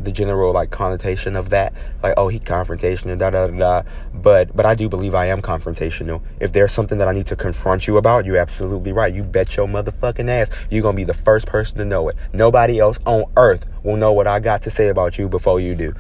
the 0.03 0.12
general 0.12 0.51
like 0.53 0.71
connotation 0.71 1.35
of 1.35 1.50
that. 1.51 1.73
Like 2.01 2.15
oh 2.18 2.27
he 2.27 2.39
confrontational 2.39 3.18
da 3.18 3.29
da 3.29 3.47
da 3.47 3.83
but 4.13 4.56
but 4.56 4.65
i 4.65 4.73
do 4.73 4.89
believe 4.89 5.13
i 5.13 5.25
am 5.25 5.41
confrontational. 5.41 6.21
If 6.39 6.53
there's 6.53 6.71
something 6.71 6.97
that 6.97 7.07
i 7.07 7.13
need 7.13 7.27
to 7.27 7.35
confront 7.35 7.88
you 7.88 7.97
about 7.97 8.25
you're 8.25 8.38
absolutely 8.38 8.91
right. 8.91 9.13
You 9.13 9.23
bet 9.23 9.56
your 9.56 9.68
motherfucking 9.68 10.29
ass 10.29 10.50
you're 10.69 10.81
gonna 10.81 10.97
be 10.97 11.03
the 11.03 11.13
first 11.13 11.47
person 11.47 11.77
to 11.79 11.85
know 11.85 12.09
it. 12.09 12.15
Nobody 12.33 12.79
else 12.79 13.00
on 13.06 13.25
earth 13.38 13.65
will 13.83 13.97
know 13.97 14.12
what 14.12 14.27
i 14.27 14.39
got 14.39 14.62
to 14.63 14.69
say 14.69 14.89
about 14.89 15.17
you 15.17 15.29
before 15.29 15.59
you 15.59 15.75
do. 15.75 15.94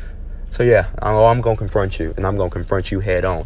So 0.51 0.63
yeah 0.63 0.89
i'm, 1.01 1.15
oh, 1.15 1.25
I'm 1.25 1.41
gonna 1.41 1.57
confront 1.57 1.99
you 1.99 2.13
and 2.17 2.25
i'm 2.25 2.37
gonna 2.37 2.49
confront 2.49 2.91
you 2.91 2.99
head 2.99 3.23
on. 3.23 3.45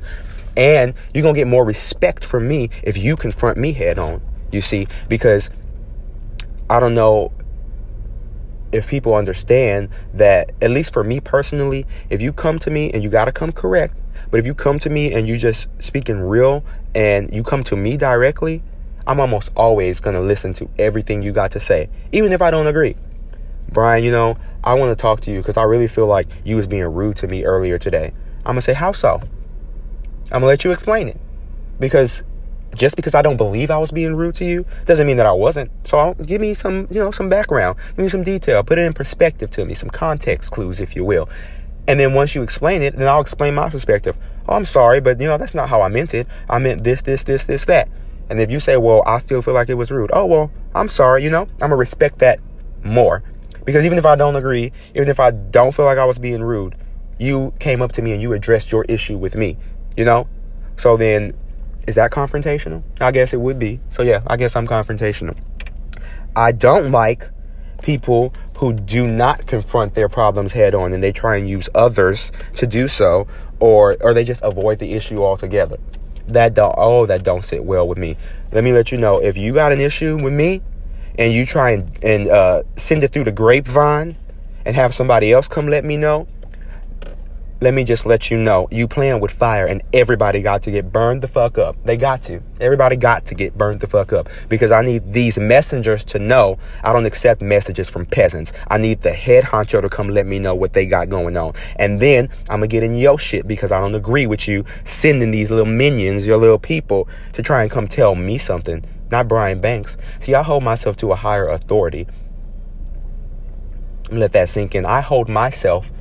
And 0.58 0.94
you're 1.14 1.24
gonna 1.24 1.36
get 1.36 1.48
more 1.48 1.66
respect 1.66 2.24
from 2.24 2.48
me 2.48 2.70
if 2.82 2.98
you 2.98 3.18
confront 3.18 3.58
me 3.58 3.74
head 3.74 4.00
on 4.00 4.22
you 4.52 4.62
see? 4.62 4.88
Because 5.10 5.50
i 6.70 6.80
don't 6.80 6.96
know 6.96 7.32
if 8.72 8.88
people 8.88 9.16
understand 9.16 9.90
that, 10.14 10.52
at 10.62 10.72
least 10.72 10.94
for 10.94 11.04
me 11.04 11.20
personally, 11.20 11.86
if 12.10 12.22
you 12.22 12.34
come 12.34 12.60
to 12.60 12.72
me 12.72 12.92
and 12.92 13.04
you 13.04 13.10
got 13.10 13.26
to 13.26 13.32
come 13.32 13.52
correct, 13.52 13.96
but 14.32 14.40
if 14.40 14.46
you 14.46 14.54
come 14.54 14.80
to 14.80 14.90
me 14.90 15.14
and 15.14 15.28
you 15.28 15.38
just 15.38 15.68
speaking 15.80 16.20
real 16.20 16.64
and 16.94 17.34
you 17.34 17.44
come 17.44 17.64
to 17.66 17.76
me 17.76 17.98
directly, 17.98 18.64
I'm 19.08 19.20
almost 19.20 19.52
always 19.56 20.00
going 20.00 20.16
to 20.16 20.22
listen 20.22 20.54
to 20.56 20.70
everything 20.80 21.22
you 21.22 21.32
got 21.32 21.52
to 21.52 21.60
say, 21.60 21.90
even 22.12 22.34
if 22.34 22.42
I 22.42 22.52
don't 22.52 22.68
agree. 22.68 22.96
Brian, 23.70 24.04
you 24.04 24.12
know, 24.12 24.38
I 24.64 24.74
want 24.74 24.98
to 24.98 25.02
talk 25.02 25.22
to 25.22 25.32
you 25.32 25.40
because 25.42 25.58
I 25.58 25.64
really 25.64 25.88
feel 25.88 26.08
like 26.08 26.28
you 26.44 26.56
was 26.56 26.68
being 26.68 26.86
rude 26.86 27.18
to 27.18 27.28
me 27.28 27.46
earlier 27.46 27.78
today. 27.78 28.14
I'm 28.40 28.54
going 28.54 28.58
to 28.58 28.62
say, 28.62 28.74
how 28.74 28.92
so? 28.92 29.22
I'm 30.26 30.42
going 30.42 30.42
to 30.42 30.48
let 30.48 30.64
you 30.64 30.72
explain 30.72 31.08
it. 31.08 31.20
Because 31.80 32.24
just 32.76 32.96
because 32.96 33.14
I 33.16 33.22
don't 33.22 33.38
believe 33.38 33.72
I 33.72 33.78
was 33.78 33.92
being 33.92 34.16
rude 34.16 34.36
to 34.36 34.46
you 34.46 34.66
doesn't 34.86 35.08
mean 35.08 35.18
that 35.18 35.26
I 35.26 35.32
wasn't. 35.32 35.72
So 35.86 35.98
I'll, 35.98 36.14
give 36.16 36.42
me 36.42 36.54
some, 36.54 36.88
you 36.90 37.00
know, 37.00 37.12
some 37.12 37.30
background, 37.30 37.78
give 37.96 38.00
me 38.00 38.10
some 38.10 38.24
detail, 38.24 38.64
put 38.64 38.78
it 38.78 38.86
in 38.86 38.94
perspective 38.94 39.50
to 39.52 39.66
me, 39.66 39.74
some 39.74 39.90
context 39.90 40.52
clues, 40.52 40.80
if 40.80 40.96
you 40.96 41.04
will. 41.04 41.30
And 41.88 42.00
then 42.00 42.14
once 42.14 42.34
you 42.34 42.42
explain 42.42 42.82
it, 42.82 42.96
then 42.96 43.08
I'll 43.08 43.22
explain 43.22 43.56
my 43.56 43.70
perspective. 43.70 44.18
Oh, 44.48 44.56
I'm 44.56 44.66
sorry, 44.66 45.00
but 45.00 45.20
you 45.20 45.28
know, 45.28 45.38
that's 45.38 45.54
not 45.54 45.70
how 45.70 45.82
I 45.82 45.88
meant 45.88 46.14
it. 46.14 46.28
I 46.50 46.60
meant 46.60 46.84
this, 46.84 47.02
this, 47.02 47.24
this, 47.24 47.44
this, 47.44 47.66
that. 47.66 47.88
And 48.30 48.42
if 48.42 48.50
you 48.50 48.60
say, 48.60 48.78
well, 48.78 49.04
I 49.06 49.20
still 49.20 49.42
feel 49.42 49.54
like 49.54 49.70
it 49.70 49.76
was 49.76 49.92
rude. 49.92 50.10
Oh, 50.14 50.26
well, 50.26 50.52
I'm 50.74 50.88
sorry, 50.88 51.24
you 51.24 51.30
know, 51.30 51.44
I'm 51.44 51.58
gonna 51.58 51.76
respect 51.76 52.20
that 52.20 52.40
more. 52.84 53.24
Because 53.66 53.86
even 53.86 53.98
if 53.98 54.06
I 54.06 54.16
don't 54.16 54.36
agree, 54.36 54.72
even 54.96 55.10
if 55.10 55.20
I 55.20 55.32
don't 55.32 55.74
feel 55.74 55.86
like 55.86 55.98
I 55.98 56.06
was 56.06 56.20
being 56.20 56.44
rude, 56.44 56.76
you 57.20 57.54
came 57.60 57.82
up 57.82 57.92
to 57.94 58.02
me 58.02 58.14
and 58.14 58.22
you 58.22 58.34
addressed 58.34 58.72
your 58.72 58.84
issue 58.86 59.18
with 59.18 59.36
me, 59.36 59.58
you 59.96 60.06
know? 60.06 60.28
So 60.76 60.98
then 60.98 61.34
is 61.88 61.96
that 61.96 62.12
confrontational? 62.12 62.84
I 63.00 63.12
guess 63.12 63.34
it 63.34 63.42
would 63.42 63.60
be. 63.60 63.80
So 63.90 64.02
yeah, 64.02 64.22
I 64.28 64.38
guess 64.38 64.56
I'm 64.56 64.68
confrontational. 64.68 65.38
I 66.36 66.52
don't 66.52 66.92
like 66.92 67.30
people 67.82 68.34
who 68.58 68.74
do 68.74 69.08
not 69.08 69.46
confront 69.48 69.94
their 69.94 70.10
problems 70.10 70.54
head 70.54 70.74
on 70.74 70.94
and 70.94 71.04
they 71.04 71.12
try 71.12 71.38
and 71.38 71.48
use 71.48 71.70
others 71.76 72.32
to 72.56 72.66
do 72.66 72.88
so 72.88 73.28
or 73.60 73.96
or 74.02 74.14
they 74.14 74.24
just 74.24 74.42
avoid 74.42 74.80
the 74.80 74.94
issue 74.94 75.24
altogether. 75.24 75.78
That 76.28 76.54
don't 76.54 76.74
oh 76.78 77.06
that 77.06 77.24
don't 77.24 77.44
sit 77.44 77.64
well 77.64 77.88
with 77.88 77.98
me. 77.98 78.18
Let 78.52 78.64
me 78.64 78.74
let 78.74 78.92
you 78.92 78.98
know 78.98 79.18
if 79.18 79.38
you 79.38 79.54
got 79.54 79.72
an 79.72 79.80
issue 79.80 80.18
with 80.22 80.34
me 80.34 80.62
and 81.18 81.32
you 81.32 81.46
try 81.46 81.72
and, 81.72 82.04
and 82.04 82.28
uh, 82.28 82.64
send 82.76 83.04
it 83.04 83.12
through 83.12 83.24
the 83.26 83.32
grapevine 83.32 84.18
and 84.66 84.76
have 84.76 84.94
somebody 84.94 85.32
else 85.32 85.48
come 85.48 85.68
let 85.68 85.86
me 85.86 85.96
know, 85.96 86.28
let 87.66 87.74
me 87.74 87.84
just 87.84 88.06
let 88.06 88.30
you 88.30 88.38
know, 88.38 88.68
you 88.70 88.88
playing 88.88 89.20
with 89.20 89.32
fire 89.32 89.66
and 89.66 89.82
everybody 89.92 90.40
got 90.44 90.62
to 90.62 90.70
get 90.70 90.94
burned 90.94 91.24
the 91.24 91.28
fuck 91.28 91.58
up. 91.58 91.76
They 91.84 91.98
got 91.98 92.22
to. 92.24 92.40
Everybody 92.62 92.96
got 92.96 93.26
to 93.26 93.34
get 93.34 93.58
burned 93.58 93.80
the 93.80 93.88
fuck 93.88 94.14
up 94.14 94.30
because 94.50 94.72
I 94.72 94.84
need 94.84 95.12
these 95.12 95.40
messengers 95.40 96.04
to 96.06 96.20
know 96.20 96.60
I 96.84 96.94
don't 96.94 97.08
accept 97.08 97.42
messages 97.42 97.90
from 97.90 98.06
peasants. 98.06 98.54
I 98.68 98.78
need 98.78 99.02
the 99.02 99.14
head 99.14 99.46
honcho 99.46 99.82
to 99.82 99.90
come 99.90 100.10
let 100.10 100.28
me 100.28 100.38
know 100.38 100.54
what 100.54 100.74
they 100.74 100.86
got 100.86 101.10
going 101.10 101.36
on. 101.38 101.54
And 101.78 102.00
then 102.00 102.30
I'm 102.50 102.60
gonna 102.60 102.68
get 102.68 102.84
in 102.84 102.98
your 102.98 103.18
shit 103.18 103.48
because 103.48 103.72
I 103.72 103.80
don't 103.80 103.96
agree 103.96 104.28
with 104.28 104.48
you 104.48 104.64
sending 104.84 105.32
these 105.32 105.50
little 105.50 105.66
minions, 105.66 106.28
your 106.28 106.38
little 106.38 106.60
people, 106.60 107.08
to 107.34 107.42
try 107.42 107.64
and 107.64 107.72
come 107.72 107.88
tell 107.88 108.14
me 108.14 108.38
something. 108.38 108.86
Not 109.10 109.28
Brian 109.28 109.60
Banks. 109.60 109.98
See, 110.20 110.36
I 110.36 110.44
hold 110.44 110.62
myself 110.62 110.98
to 110.98 111.12
a 111.12 111.16
higher 111.16 111.48
authority. 111.48 112.06
Let 114.12 114.34
that 114.34 114.50
sink 114.50 114.76
in. 114.76 114.86
I 114.86 115.02
hold 115.02 115.30
myself 115.30 115.92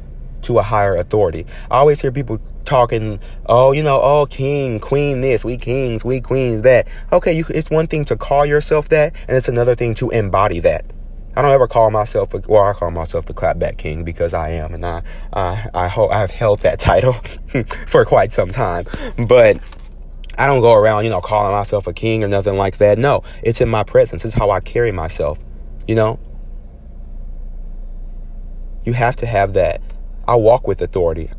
to 0.44 0.58
a 0.58 0.62
higher 0.62 0.94
authority. 0.94 1.46
I 1.70 1.78
always 1.78 2.00
hear 2.00 2.12
people 2.12 2.40
talking, 2.64 3.20
oh, 3.46 3.72
you 3.72 3.82
know, 3.82 4.00
oh, 4.00 4.26
king, 4.26 4.80
queen, 4.80 5.20
this, 5.20 5.44
we 5.44 5.56
kings, 5.56 6.04
we 6.04 6.20
queens, 6.20 6.62
that. 6.62 6.86
Okay, 7.12 7.32
you, 7.32 7.44
it's 7.50 7.70
one 7.70 7.86
thing 7.86 8.04
to 8.06 8.16
call 8.16 8.46
yourself 8.46 8.88
that, 8.88 9.14
and 9.28 9.36
it's 9.36 9.48
another 9.48 9.74
thing 9.74 9.94
to 9.96 10.10
embody 10.10 10.60
that. 10.60 10.84
I 11.36 11.42
don't 11.42 11.52
ever 11.52 11.66
call 11.66 11.90
myself, 11.90 12.32
a, 12.34 12.42
well, 12.46 12.62
I 12.62 12.72
call 12.74 12.90
myself 12.92 13.26
the 13.26 13.34
clapback 13.34 13.76
king 13.76 14.04
because 14.04 14.32
I 14.32 14.50
am, 14.50 14.72
and 14.72 14.86
I, 14.86 15.02
I, 15.32 15.68
I 15.74 15.88
hope 15.88 16.12
I've 16.12 16.30
held 16.30 16.60
that 16.60 16.78
title 16.80 17.14
for 17.86 18.04
quite 18.04 18.32
some 18.32 18.50
time. 18.50 18.84
But 19.26 19.58
I 20.38 20.46
don't 20.46 20.60
go 20.60 20.74
around, 20.74 21.04
you 21.04 21.10
know, 21.10 21.20
calling 21.20 21.52
myself 21.52 21.86
a 21.86 21.92
king 21.92 22.22
or 22.24 22.28
nothing 22.28 22.56
like 22.56 22.78
that. 22.78 22.98
No, 22.98 23.22
it's 23.42 23.60
in 23.60 23.68
my 23.68 23.84
presence. 23.84 24.24
It's 24.24 24.34
how 24.34 24.50
I 24.50 24.60
carry 24.60 24.92
myself, 24.92 25.38
you 25.86 25.94
know? 25.94 26.18
You 28.84 28.92
have 28.92 29.16
to 29.16 29.26
have 29.26 29.54
that. 29.54 29.80
I 30.26 30.36
walk 30.36 30.66
with 30.66 30.80
authority 30.80 31.30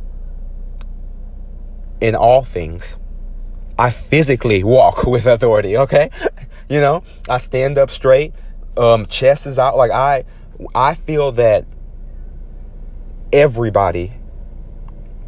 in 2.02 2.16
all 2.16 2.44
things. 2.44 3.00
I 3.78 3.90
physically 3.90 4.64
walk 4.64 5.04
with 5.08 5.26
authority, 5.26 5.78
okay? 5.78 6.10
you 6.70 6.80
know, 6.80 7.04
I 7.30 7.38
stand 7.38 7.78
up 7.78 7.90
straight, 7.90 8.34
um, 8.78 9.06
chest 9.06 9.48
is 9.48 9.60
out. 9.60 9.78
Like 9.78 9.92
I 9.92 10.26
I 10.74 10.96
feel 10.96 11.32
that 11.34 11.66
everybody 13.34 14.14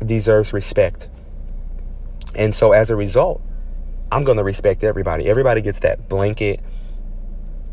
deserves 0.06 0.54
respect. 0.54 1.10
And 2.36 2.54
so 2.54 2.72
as 2.72 2.90
a 2.90 2.96
result, 2.96 3.42
I'm 4.12 4.24
going 4.24 4.38
to 4.38 4.44
respect 4.44 4.84
everybody. 4.84 5.28
Everybody 5.28 5.62
gets 5.62 5.80
that 5.82 6.08
blanket, 6.08 6.62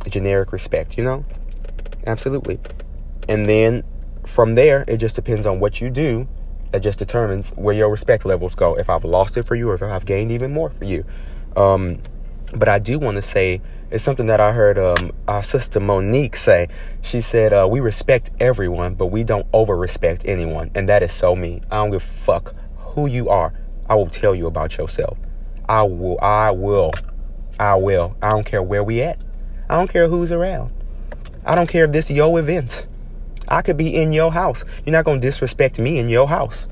generic 0.09 0.53
respect, 0.53 0.99
you 0.99 1.05
know? 1.05 1.25
Absolutely. 2.07 2.59
And 3.29 3.47
then 3.47 3.85
from 4.27 4.55
there, 4.55 4.85
it 4.89 4.99
just 4.99 5.17
depends 5.17 5.47
on 5.47 5.61
what 5.61 5.81
you 5.81 5.91
do. 5.91 6.29
That 6.73 6.81
just 6.81 6.99
determines 6.99 7.51
where 7.51 7.75
your 7.75 7.89
respect 7.89 8.25
levels 8.25 8.55
go. 8.57 8.77
If 8.77 8.91
I've 8.91 9.05
lost 9.05 9.37
it 9.37 9.45
for 9.45 9.55
you 9.55 9.71
or 9.71 9.75
if 9.75 9.83
I've 9.83 10.05
gained 10.05 10.33
even 10.33 10.53
more 10.53 10.71
for 10.71 10.85
you. 10.85 11.05
Um, 11.57 12.01
but 12.55 12.69
I 12.69 12.79
do 12.79 12.99
want 12.99 13.17
to 13.17 13.23
say 13.23 13.61
it's 13.91 14.03
something 14.03 14.27
that 14.27 14.41
I 14.41 14.53
heard 14.53 14.79
um, 14.79 15.13
our 15.29 15.43
sister 15.43 15.79
Monique 15.79 16.37
say. 16.37 16.69
She 17.01 17.21
said, 17.21 17.53
uh, 17.53 17.69
We 17.71 17.81
respect 17.81 18.31
everyone, 18.41 18.95
but 18.95 19.07
we 19.07 19.23
don't 19.25 19.47
over 19.53 19.77
respect 19.77 20.25
anyone. 20.27 20.71
And 20.75 20.89
that 20.89 21.03
is 21.03 21.13
so 21.13 21.37
me. 21.37 21.63
I 21.71 21.77
don't 21.77 21.91
give 21.91 22.03
a 22.03 22.05
fuck 22.05 22.55
who 22.77 23.07
you 23.07 23.29
are. 23.29 23.53
I 23.89 23.95
will 23.95 24.09
tell 24.09 24.35
you 24.35 24.47
about 24.47 24.77
yourself. 24.77 25.19
I 25.69 25.83
will, 25.83 26.19
I 26.21 26.51
will, 26.51 26.93
I 27.59 27.77
will. 27.77 28.17
I 28.21 28.31
don't 28.31 28.45
care 28.45 28.63
where 28.63 28.83
we 28.83 29.03
at. 29.03 29.19
I 29.69 29.77
don't 29.77 29.89
care 29.89 30.09
who's 30.09 30.33
around. 30.33 30.73
I 31.45 31.55
don't 31.55 31.69
care 31.69 31.85
if 31.85 31.93
this 31.93 32.11
your 32.11 32.39
event. 32.39 32.87
I 33.49 33.63
could 33.63 33.77
be 33.77 33.95
in 33.95 34.13
your 34.13 34.33
house. 34.33 34.65
You're 34.85 34.93
not 34.93 35.05
gonna 35.05 35.21
disrespect 35.21 35.79
me 35.79 35.99
in 35.99 36.09
your 36.09 36.29
house. 36.29 36.69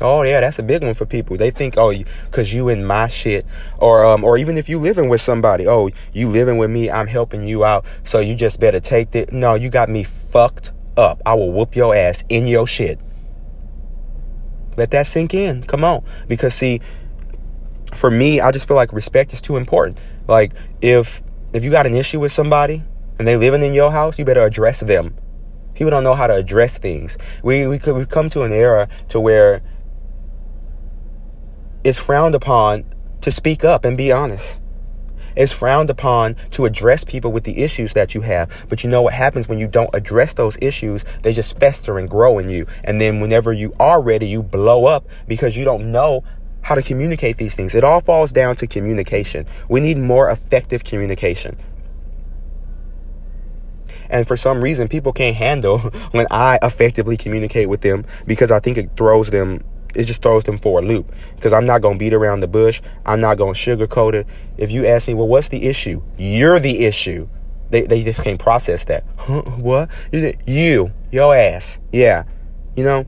Oh 0.00 0.22
yeah, 0.22 0.40
that's 0.40 0.58
a 0.58 0.62
big 0.62 0.82
one 0.82 0.94
for 0.94 1.04
people. 1.04 1.36
They 1.36 1.50
think, 1.50 1.76
oh, 1.76 1.92
cause 2.30 2.52
you 2.52 2.68
in 2.68 2.84
my 2.84 3.06
shit, 3.06 3.44
or 3.78 4.04
um, 4.04 4.24
or 4.24 4.38
even 4.38 4.56
if 4.56 4.68
you 4.68 4.78
living 4.78 5.08
with 5.08 5.20
somebody, 5.20 5.68
oh, 5.68 5.90
you 6.12 6.28
living 6.28 6.56
with 6.56 6.70
me, 6.70 6.90
I'm 6.90 7.06
helping 7.06 7.44
you 7.46 7.64
out, 7.64 7.84
so 8.02 8.18
you 8.18 8.34
just 8.34 8.60
better 8.60 8.80
take 8.80 9.14
it. 9.14 9.32
No, 9.32 9.54
you 9.54 9.68
got 9.68 9.90
me 9.90 10.04
fucked 10.04 10.72
up. 10.96 11.20
I 11.26 11.34
will 11.34 11.52
whoop 11.52 11.76
your 11.76 11.94
ass 11.94 12.24
in 12.30 12.46
your 12.46 12.66
shit. 12.66 12.98
Let 14.76 14.90
that 14.92 15.06
sink 15.06 15.34
in. 15.34 15.62
Come 15.64 15.84
on, 15.84 16.02
because 16.28 16.54
see, 16.54 16.80
for 17.92 18.10
me, 18.10 18.40
I 18.40 18.52
just 18.52 18.66
feel 18.66 18.76
like 18.76 18.92
respect 18.94 19.34
is 19.34 19.42
too 19.42 19.56
important. 19.56 19.98
Like 20.26 20.52
if 20.80 21.22
if 21.52 21.62
you 21.62 21.70
got 21.70 21.86
an 21.86 21.94
issue 21.94 22.20
with 22.20 22.32
somebody 22.32 22.82
and 23.18 23.28
they 23.28 23.36
living 23.36 23.62
in 23.62 23.74
your 23.74 23.90
house, 23.90 24.18
you 24.18 24.24
better 24.24 24.42
address 24.42 24.80
them. 24.80 25.14
People 25.74 25.90
don't 25.90 26.04
know 26.04 26.14
how 26.14 26.26
to 26.26 26.34
address 26.34 26.78
things. 26.78 27.16
We 27.42 27.66
we 27.66 27.78
could 27.78 27.96
we've 27.96 28.08
come 28.08 28.28
to 28.30 28.42
an 28.42 28.52
era 28.52 28.88
to 29.08 29.20
where 29.20 29.62
it's 31.84 31.98
frowned 31.98 32.34
upon 32.34 32.84
to 33.22 33.30
speak 33.30 33.64
up 33.64 33.84
and 33.84 33.96
be 33.96 34.12
honest. 34.12 34.60
It's 35.36 35.52
frowned 35.52 35.90
upon 35.90 36.36
to 36.52 36.66
address 36.66 37.04
people 37.04 37.30
with 37.32 37.44
the 37.44 37.58
issues 37.62 37.92
that 37.92 38.14
you 38.14 38.20
have. 38.22 38.66
But 38.68 38.82
you 38.82 38.90
know 38.90 39.02
what 39.02 39.14
happens 39.14 39.48
when 39.48 39.58
you 39.58 39.68
don't 39.68 39.90
address 39.94 40.32
those 40.32 40.58
issues? 40.60 41.04
They 41.22 41.32
just 41.32 41.58
fester 41.58 41.98
and 41.98 42.10
grow 42.10 42.38
in 42.38 42.48
you. 42.48 42.66
And 42.84 43.00
then 43.00 43.20
whenever 43.20 43.52
you 43.52 43.74
are 43.78 44.02
ready, 44.02 44.28
you 44.28 44.42
blow 44.42 44.86
up 44.86 45.06
because 45.28 45.56
you 45.56 45.64
don't 45.64 45.92
know 45.92 46.24
how 46.62 46.74
to 46.74 46.82
communicate 46.82 47.36
these 47.36 47.54
things. 47.54 47.74
It 47.74 47.84
all 47.84 48.00
falls 48.00 48.32
down 48.32 48.56
to 48.56 48.66
communication. 48.66 49.46
We 49.68 49.80
need 49.80 49.98
more 49.98 50.28
effective 50.28 50.84
communication. 50.84 51.56
And 54.10 54.26
for 54.26 54.36
some 54.36 54.62
reason, 54.62 54.88
people 54.88 55.12
can't 55.12 55.36
handle 55.36 55.78
when 56.10 56.26
I 56.30 56.58
effectively 56.62 57.16
communicate 57.16 57.68
with 57.68 57.80
them 57.80 58.04
because 58.26 58.50
I 58.50 58.60
think 58.60 58.76
it 58.76 58.90
throws 58.96 59.30
them, 59.30 59.64
it 59.94 60.04
just 60.04 60.22
throws 60.22 60.44
them 60.44 60.58
for 60.58 60.80
a 60.80 60.82
loop. 60.82 61.12
Because 61.36 61.52
I'm 61.52 61.66
not 61.66 61.80
going 61.80 61.94
to 61.94 61.98
beat 61.98 62.12
around 62.12 62.40
the 62.40 62.48
bush. 62.48 62.82
I'm 63.06 63.20
not 63.20 63.38
going 63.38 63.54
to 63.54 63.58
sugarcoat 63.58 64.14
it. 64.14 64.26
If 64.58 64.70
you 64.70 64.86
ask 64.86 65.08
me, 65.08 65.14
well, 65.14 65.28
what's 65.28 65.48
the 65.48 65.64
issue? 65.66 66.02
You're 66.18 66.58
the 66.58 66.84
issue. 66.84 67.28
They, 67.70 67.82
they 67.82 68.02
just 68.02 68.22
can't 68.22 68.38
process 68.38 68.84
that. 68.86 69.04
Huh, 69.16 69.42
what? 69.58 69.88
You, 70.12 70.92
your 71.10 71.34
ass. 71.34 71.78
Yeah. 71.92 72.24
You 72.76 72.84
know, 72.84 73.06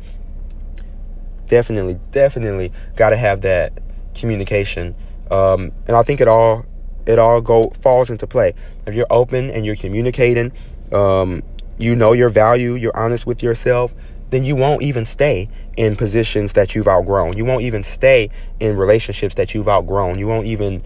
definitely, 1.48 1.98
definitely 2.12 2.72
got 2.96 3.10
to 3.10 3.16
have 3.16 3.42
that 3.42 3.72
communication. 4.14 4.94
Um, 5.30 5.72
and 5.86 5.96
I 5.96 6.02
think 6.02 6.20
it 6.20 6.28
all 6.28 6.66
it 7.06 7.18
all 7.18 7.40
go 7.40 7.70
falls 7.80 8.10
into 8.10 8.26
play 8.26 8.54
if 8.86 8.94
you're 8.94 9.06
open 9.10 9.50
and 9.50 9.66
you're 9.66 9.76
communicating. 9.76 10.52
Um, 10.92 11.42
you 11.78 11.96
know 11.96 12.12
your 12.12 12.28
value. 12.28 12.74
You're 12.74 12.96
honest 12.96 13.26
with 13.26 13.42
yourself. 13.42 13.94
Then 14.30 14.44
you 14.44 14.56
won't 14.56 14.82
even 14.82 15.04
stay 15.04 15.48
in 15.76 15.96
positions 15.96 16.54
that 16.54 16.74
you've 16.74 16.88
outgrown. 16.88 17.36
You 17.36 17.44
won't 17.44 17.62
even 17.62 17.82
stay 17.82 18.30
in 18.60 18.76
relationships 18.76 19.34
that 19.34 19.54
you've 19.54 19.68
outgrown. 19.68 20.18
You 20.18 20.26
won't 20.26 20.46
even 20.46 20.82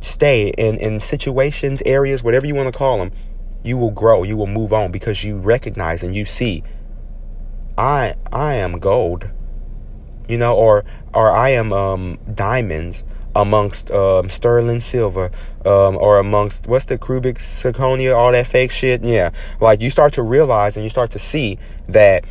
stay 0.00 0.48
in, 0.58 0.76
in 0.76 1.00
situations, 1.00 1.82
areas, 1.86 2.22
whatever 2.22 2.46
you 2.46 2.54
want 2.54 2.72
to 2.72 2.78
call 2.78 2.98
them. 2.98 3.12
You 3.62 3.78
will 3.78 3.90
grow. 3.90 4.22
You 4.22 4.36
will 4.36 4.46
move 4.46 4.72
on 4.72 4.92
because 4.92 5.24
you 5.24 5.38
recognize 5.38 6.02
and 6.02 6.14
you 6.14 6.26
see 6.26 6.62
I 7.78 8.14
I 8.30 8.54
am 8.54 8.78
gold 8.78 9.30
you 10.28 10.38
know, 10.38 10.56
or 10.56 10.84
or 11.12 11.30
I 11.30 11.50
am 11.50 11.72
um, 11.72 12.18
diamonds 12.32 13.04
amongst 13.34 13.90
um, 13.90 14.28
sterling 14.28 14.80
silver, 14.80 15.30
um, 15.64 15.96
or 15.96 16.18
amongst 16.18 16.66
what's 16.66 16.84
the 16.84 16.98
cubic 16.98 17.38
zirconia, 17.38 18.16
all 18.16 18.32
that 18.32 18.46
fake 18.46 18.70
shit. 18.70 19.02
Yeah, 19.02 19.30
like 19.60 19.80
you 19.80 19.90
start 19.90 20.12
to 20.14 20.22
realize 20.22 20.76
and 20.76 20.84
you 20.84 20.90
start 20.90 21.10
to 21.12 21.18
see 21.18 21.58
that 21.88 22.24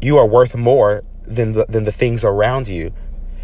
you 0.00 0.18
are 0.18 0.26
worth 0.26 0.54
more 0.54 1.04
than 1.22 1.52
the 1.52 1.66
than 1.68 1.84
the 1.84 1.92
things 1.92 2.24
around 2.24 2.68
you, 2.68 2.92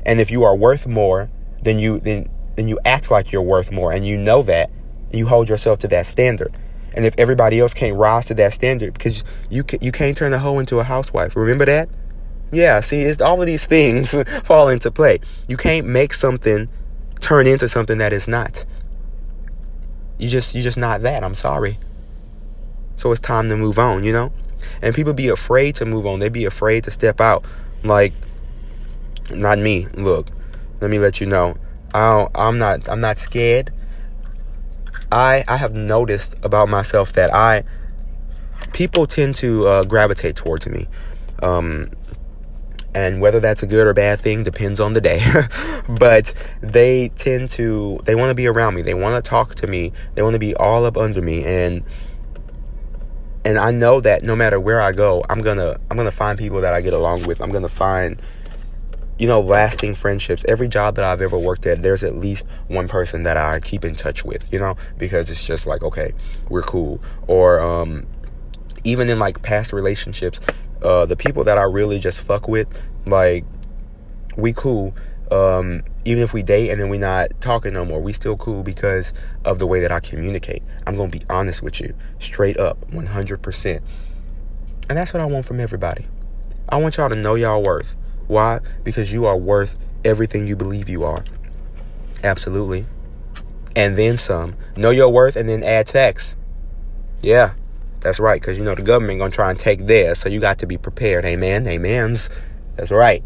and 0.04 0.20
if 0.20 0.30
you 0.30 0.42
are 0.44 0.56
worth 0.56 0.86
more, 0.86 1.30
then 1.62 1.78
you 1.78 2.00
then 2.00 2.28
then 2.56 2.68
you 2.68 2.78
act 2.84 3.10
like 3.10 3.32
you're 3.32 3.42
worth 3.42 3.72
more, 3.72 3.92
and 3.92 4.06
you 4.06 4.18
know 4.18 4.42
that, 4.42 4.70
you 5.12 5.26
hold 5.26 5.48
yourself 5.48 5.78
to 5.80 5.88
that 5.88 6.06
standard. 6.06 6.56
And 6.94 7.06
if 7.06 7.14
everybody 7.16 7.58
else 7.58 7.72
can't 7.72 7.96
rise 7.96 8.26
to 8.26 8.34
that 8.34 8.52
standard, 8.52 8.92
because 8.92 9.24
you 9.48 9.64
you 9.80 9.92
can't 9.92 10.16
turn 10.16 10.32
a 10.32 10.38
hoe 10.38 10.58
into 10.58 10.78
a 10.78 10.84
housewife. 10.84 11.36
Remember 11.36 11.64
that. 11.64 11.88
Yeah, 12.52 12.80
see, 12.80 13.00
it's 13.02 13.22
all 13.22 13.40
of 13.40 13.46
these 13.46 13.64
things 13.64 14.14
fall 14.44 14.68
into 14.68 14.90
play. 14.90 15.20
You 15.48 15.56
can't 15.56 15.86
make 15.86 16.12
something 16.12 16.68
turn 17.20 17.46
into 17.46 17.66
something 17.68 17.98
that 17.98 18.12
is 18.12 18.28
not. 18.28 18.64
You 20.18 20.28
just 20.28 20.54
you're 20.54 20.62
just 20.62 20.78
not 20.78 21.02
that. 21.02 21.24
I'm 21.24 21.34
sorry. 21.34 21.78
So 22.98 23.10
it's 23.10 23.20
time 23.20 23.48
to 23.48 23.56
move 23.56 23.78
on, 23.78 24.04
you 24.04 24.12
know? 24.12 24.32
And 24.82 24.94
people 24.94 25.14
be 25.14 25.28
afraid 25.28 25.76
to 25.76 25.86
move 25.86 26.06
on. 26.06 26.18
They 26.18 26.28
be 26.28 26.44
afraid 26.44 26.84
to 26.84 26.90
step 26.90 27.20
out. 27.20 27.44
Like 27.82 28.12
not 29.30 29.58
me. 29.58 29.86
Look, 29.94 30.28
let 30.80 30.90
me 30.90 30.98
let 30.98 31.20
you 31.20 31.26
know. 31.26 31.56
I 31.94 32.28
I'm 32.34 32.58
not 32.58 32.86
I'm 32.86 33.00
not 33.00 33.18
scared. 33.18 33.72
I 35.10 35.42
I 35.48 35.56
have 35.56 35.74
noticed 35.74 36.36
about 36.42 36.68
myself 36.68 37.14
that 37.14 37.34
I 37.34 37.64
people 38.72 39.06
tend 39.06 39.36
to 39.36 39.66
uh, 39.66 39.84
gravitate 39.84 40.36
towards 40.36 40.66
me. 40.66 40.86
Um, 41.42 41.90
and 42.94 43.20
whether 43.20 43.40
that's 43.40 43.62
a 43.62 43.66
good 43.66 43.86
or 43.86 43.94
bad 43.94 44.20
thing 44.20 44.42
depends 44.42 44.80
on 44.80 44.92
the 44.92 45.00
day. 45.00 45.24
But 45.88 46.32
they 46.60 47.08
tend 47.16 47.50
to 47.50 48.00
they 48.04 48.14
want 48.14 48.30
to 48.30 48.34
be 48.34 48.46
around 48.46 48.74
me. 48.74 48.82
They 48.82 48.94
want 48.94 49.22
to 49.22 49.28
talk 49.28 49.56
to 49.56 49.66
me. 49.66 49.92
They 50.14 50.22
want 50.22 50.34
to 50.34 50.38
be 50.38 50.54
all 50.54 50.84
up 50.84 50.96
under 50.96 51.20
me. 51.20 51.44
And 51.44 51.84
and 53.44 53.58
I 53.58 53.72
know 53.72 54.00
that 54.00 54.22
no 54.22 54.36
matter 54.36 54.60
where 54.60 54.80
I 54.80 54.92
go 54.92 55.24
I'm 55.28 55.42
to 55.42 55.80
I'm 55.90 55.96
to 55.96 56.10
find 56.12 56.38
people 56.38 56.60
that 56.60 56.72
I 56.72 56.80
get 56.80 56.92
along 56.92 57.24
with. 57.24 57.40
I'm 57.40 57.50
to 57.50 57.68
find 57.68 58.22
you 59.18 59.26
know 59.26 59.40
lasting 59.40 59.96
friendships. 59.96 60.44
Every 60.46 60.68
job 60.68 60.94
that 60.96 61.04
I've 61.04 61.20
ever 61.20 61.36
worked 61.36 61.66
at 61.66 61.82
there's 61.82 62.04
at 62.04 62.16
least 62.16 62.46
one 62.68 62.86
person 62.86 63.24
that 63.24 63.36
I 63.36 63.58
keep 63.58 63.84
in 63.84 63.96
touch 63.96 64.24
with 64.24 64.50
you 64.52 64.60
know 64.60 64.76
because 64.98 65.30
it's 65.30 65.44
just 65.44 65.66
like 65.66 65.82
okay 65.82 66.12
we're 66.48 66.62
cool. 66.62 67.02
Or 67.26 67.58
um 67.58 68.06
even 68.84 69.10
in 69.10 69.18
like 69.18 69.42
past 69.42 69.72
relationships 69.72 70.40
uh, 70.82 71.06
the 71.06 71.16
people 71.16 71.44
that 71.44 71.58
I 71.58 71.62
really 71.62 71.98
just 71.98 72.20
fuck 72.20 72.48
with, 72.48 72.68
like, 73.06 73.44
we 74.36 74.52
cool. 74.52 74.94
Um, 75.30 75.82
even 76.04 76.22
if 76.22 76.32
we 76.32 76.42
date 76.42 76.70
and 76.70 76.80
then 76.80 76.88
we 76.88 76.98
not 76.98 77.30
talking 77.40 77.72
no 77.72 77.84
more, 77.84 78.00
we 78.00 78.12
still 78.12 78.36
cool 78.36 78.62
because 78.62 79.14
of 79.44 79.58
the 79.58 79.66
way 79.66 79.80
that 79.80 79.90
I 79.90 80.00
communicate. 80.00 80.62
I'm 80.86 80.96
gonna 80.96 81.10
be 81.10 81.22
honest 81.30 81.62
with 81.62 81.80
you, 81.80 81.94
straight 82.18 82.58
up, 82.58 82.78
100%. 82.90 83.80
And 84.88 84.98
that's 84.98 85.14
what 85.14 85.20
I 85.20 85.26
want 85.26 85.46
from 85.46 85.60
everybody. 85.60 86.06
I 86.68 86.76
want 86.76 86.96
y'all 86.96 87.08
to 87.08 87.16
know 87.16 87.34
y'all 87.34 87.62
worth. 87.62 87.94
Why? 88.26 88.60
Because 88.84 89.12
you 89.12 89.26
are 89.26 89.36
worth 89.36 89.76
everything 90.04 90.46
you 90.46 90.56
believe 90.56 90.88
you 90.88 91.04
are. 91.04 91.24
Absolutely. 92.22 92.86
And 93.74 93.96
then 93.96 94.18
some. 94.18 94.56
Know 94.76 94.90
your 94.90 95.08
worth 95.08 95.36
and 95.36 95.48
then 95.48 95.62
add 95.62 95.86
tax. 95.86 96.36
Yeah. 97.20 97.54
That's 98.02 98.18
right, 98.18 98.40
because 98.40 98.58
you 98.58 98.64
know 98.64 98.74
the 98.74 98.82
government 98.82 99.20
gonna 99.20 99.30
try 99.30 99.50
and 99.50 99.58
take 99.58 99.86
theirs, 99.86 100.18
so 100.18 100.28
you 100.28 100.40
got 100.40 100.58
to 100.58 100.66
be 100.66 100.76
prepared. 100.76 101.24
Amen. 101.24 101.68
Amens. 101.68 102.30
That's 102.76 102.90
right. 102.90 103.22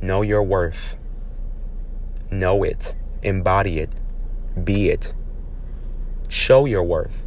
Know 0.00 0.22
your 0.22 0.42
worth. 0.42 0.96
know 2.30 2.62
it, 2.62 2.94
embody 3.22 3.78
it, 3.78 3.90
be 4.64 4.90
it. 4.90 5.14
Show 6.28 6.66
your 6.66 6.82
worth. 6.82 7.22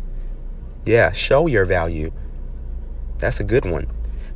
Yeah, 0.85 1.11
show 1.11 1.47
your 1.47 1.65
value. 1.65 2.11
That's 3.17 3.39
a 3.39 3.43
good 3.43 3.65
one. 3.65 3.87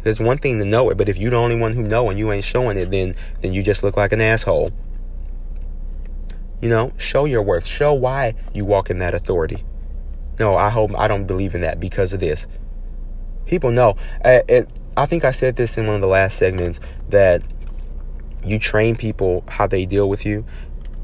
There's 0.03 0.19
one 0.19 0.37
thing 0.37 0.59
to 0.59 0.65
know 0.65 0.89
it, 0.89 0.97
but 0.97 1.07
if 1.07 1.17
you're 1.17 1.31
the 1.31 1.37
only 1.37 1.55
one 1.55 1.73
who 1.73 1.83
know 1.83 2.09
and 2.09 2.17
you 2.17 2.31
ain't 2.31 2.43
showing 2.43 2.77
it, 2.77 2.89
then 2.89 3.15
then 3.41 3.53
you 3.53 3.63
just 3.63 3.83
look 3.83 3.95
like 3.95 4.11
an 4.11 4.21
asshole. 4.21 4.69
You 6.61 6.69
know, 6.69 6.91
show 6.97 7.25
your 7.25 7.43
worth. 7.43 7.65
Show 7.65 7.93
why 7.93 8.35
you 8.53 8.65
walk 8.65 8.89
in 8.89 8.99
that 8.99 9.13
authority. 9.13 9.63
No, 10.39 10.55
I 10.55 10.69
hope 10.69 10.91
I 10.97 11.07
don't 11.07 11.25
believe 11.25 11.55
in 11.55 11.61
that 11.61 11.79
because 11.79 12.13
of 12.13 12.19
this. 12.19 12.47
People 13.45 13.71
know. 13.71 13.95
I, 14.23 14.65
I 14.97 15.05
think 15.05 15.23
I 15.23 15.31
said 15.31 15.55
this 15.55 15.77
in 15.77 15.87
one 15.87 15.95
of 15.95 16.01
the 16.01 16.07
last 16.07 16.37
segments 16.37 16.79
that 17.09 17.41
you 18.43 18.59
train 18.59 18.95
people 18.95 19.43
how 19.47 19.67
they 19.67 19.85
deal 19.85 20.09
with 20.09 20.25
you. 20.25 20.45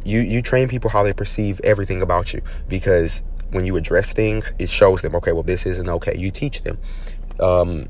You 0.04 0.22
you 0.22 0.42
train 0.42 0.68
people 0.68 0.90
how 0.90 1.04
they 1.04 1.14
perceive 1.14 1.60
everything 1.64 2.02
about 2.02 2.34
you 2.34 2.42
because 2.68 3.22
when 3.52 3.66
you 3.66 3.76
address 3.78 4.14
things, 4.14 4.52
it 4.60 4.70
shows 4.70 5.02
them 5.02 5.16
okay. 5.16 5.32
Well, 5.32 5.44
this 5.44 5.66
isn't 5.66 5.88
okay. 5.88 6.18
You 6.18 6.32
teach 6.32 6.64
them. 6.64 6.78
Um, 7.40 7.88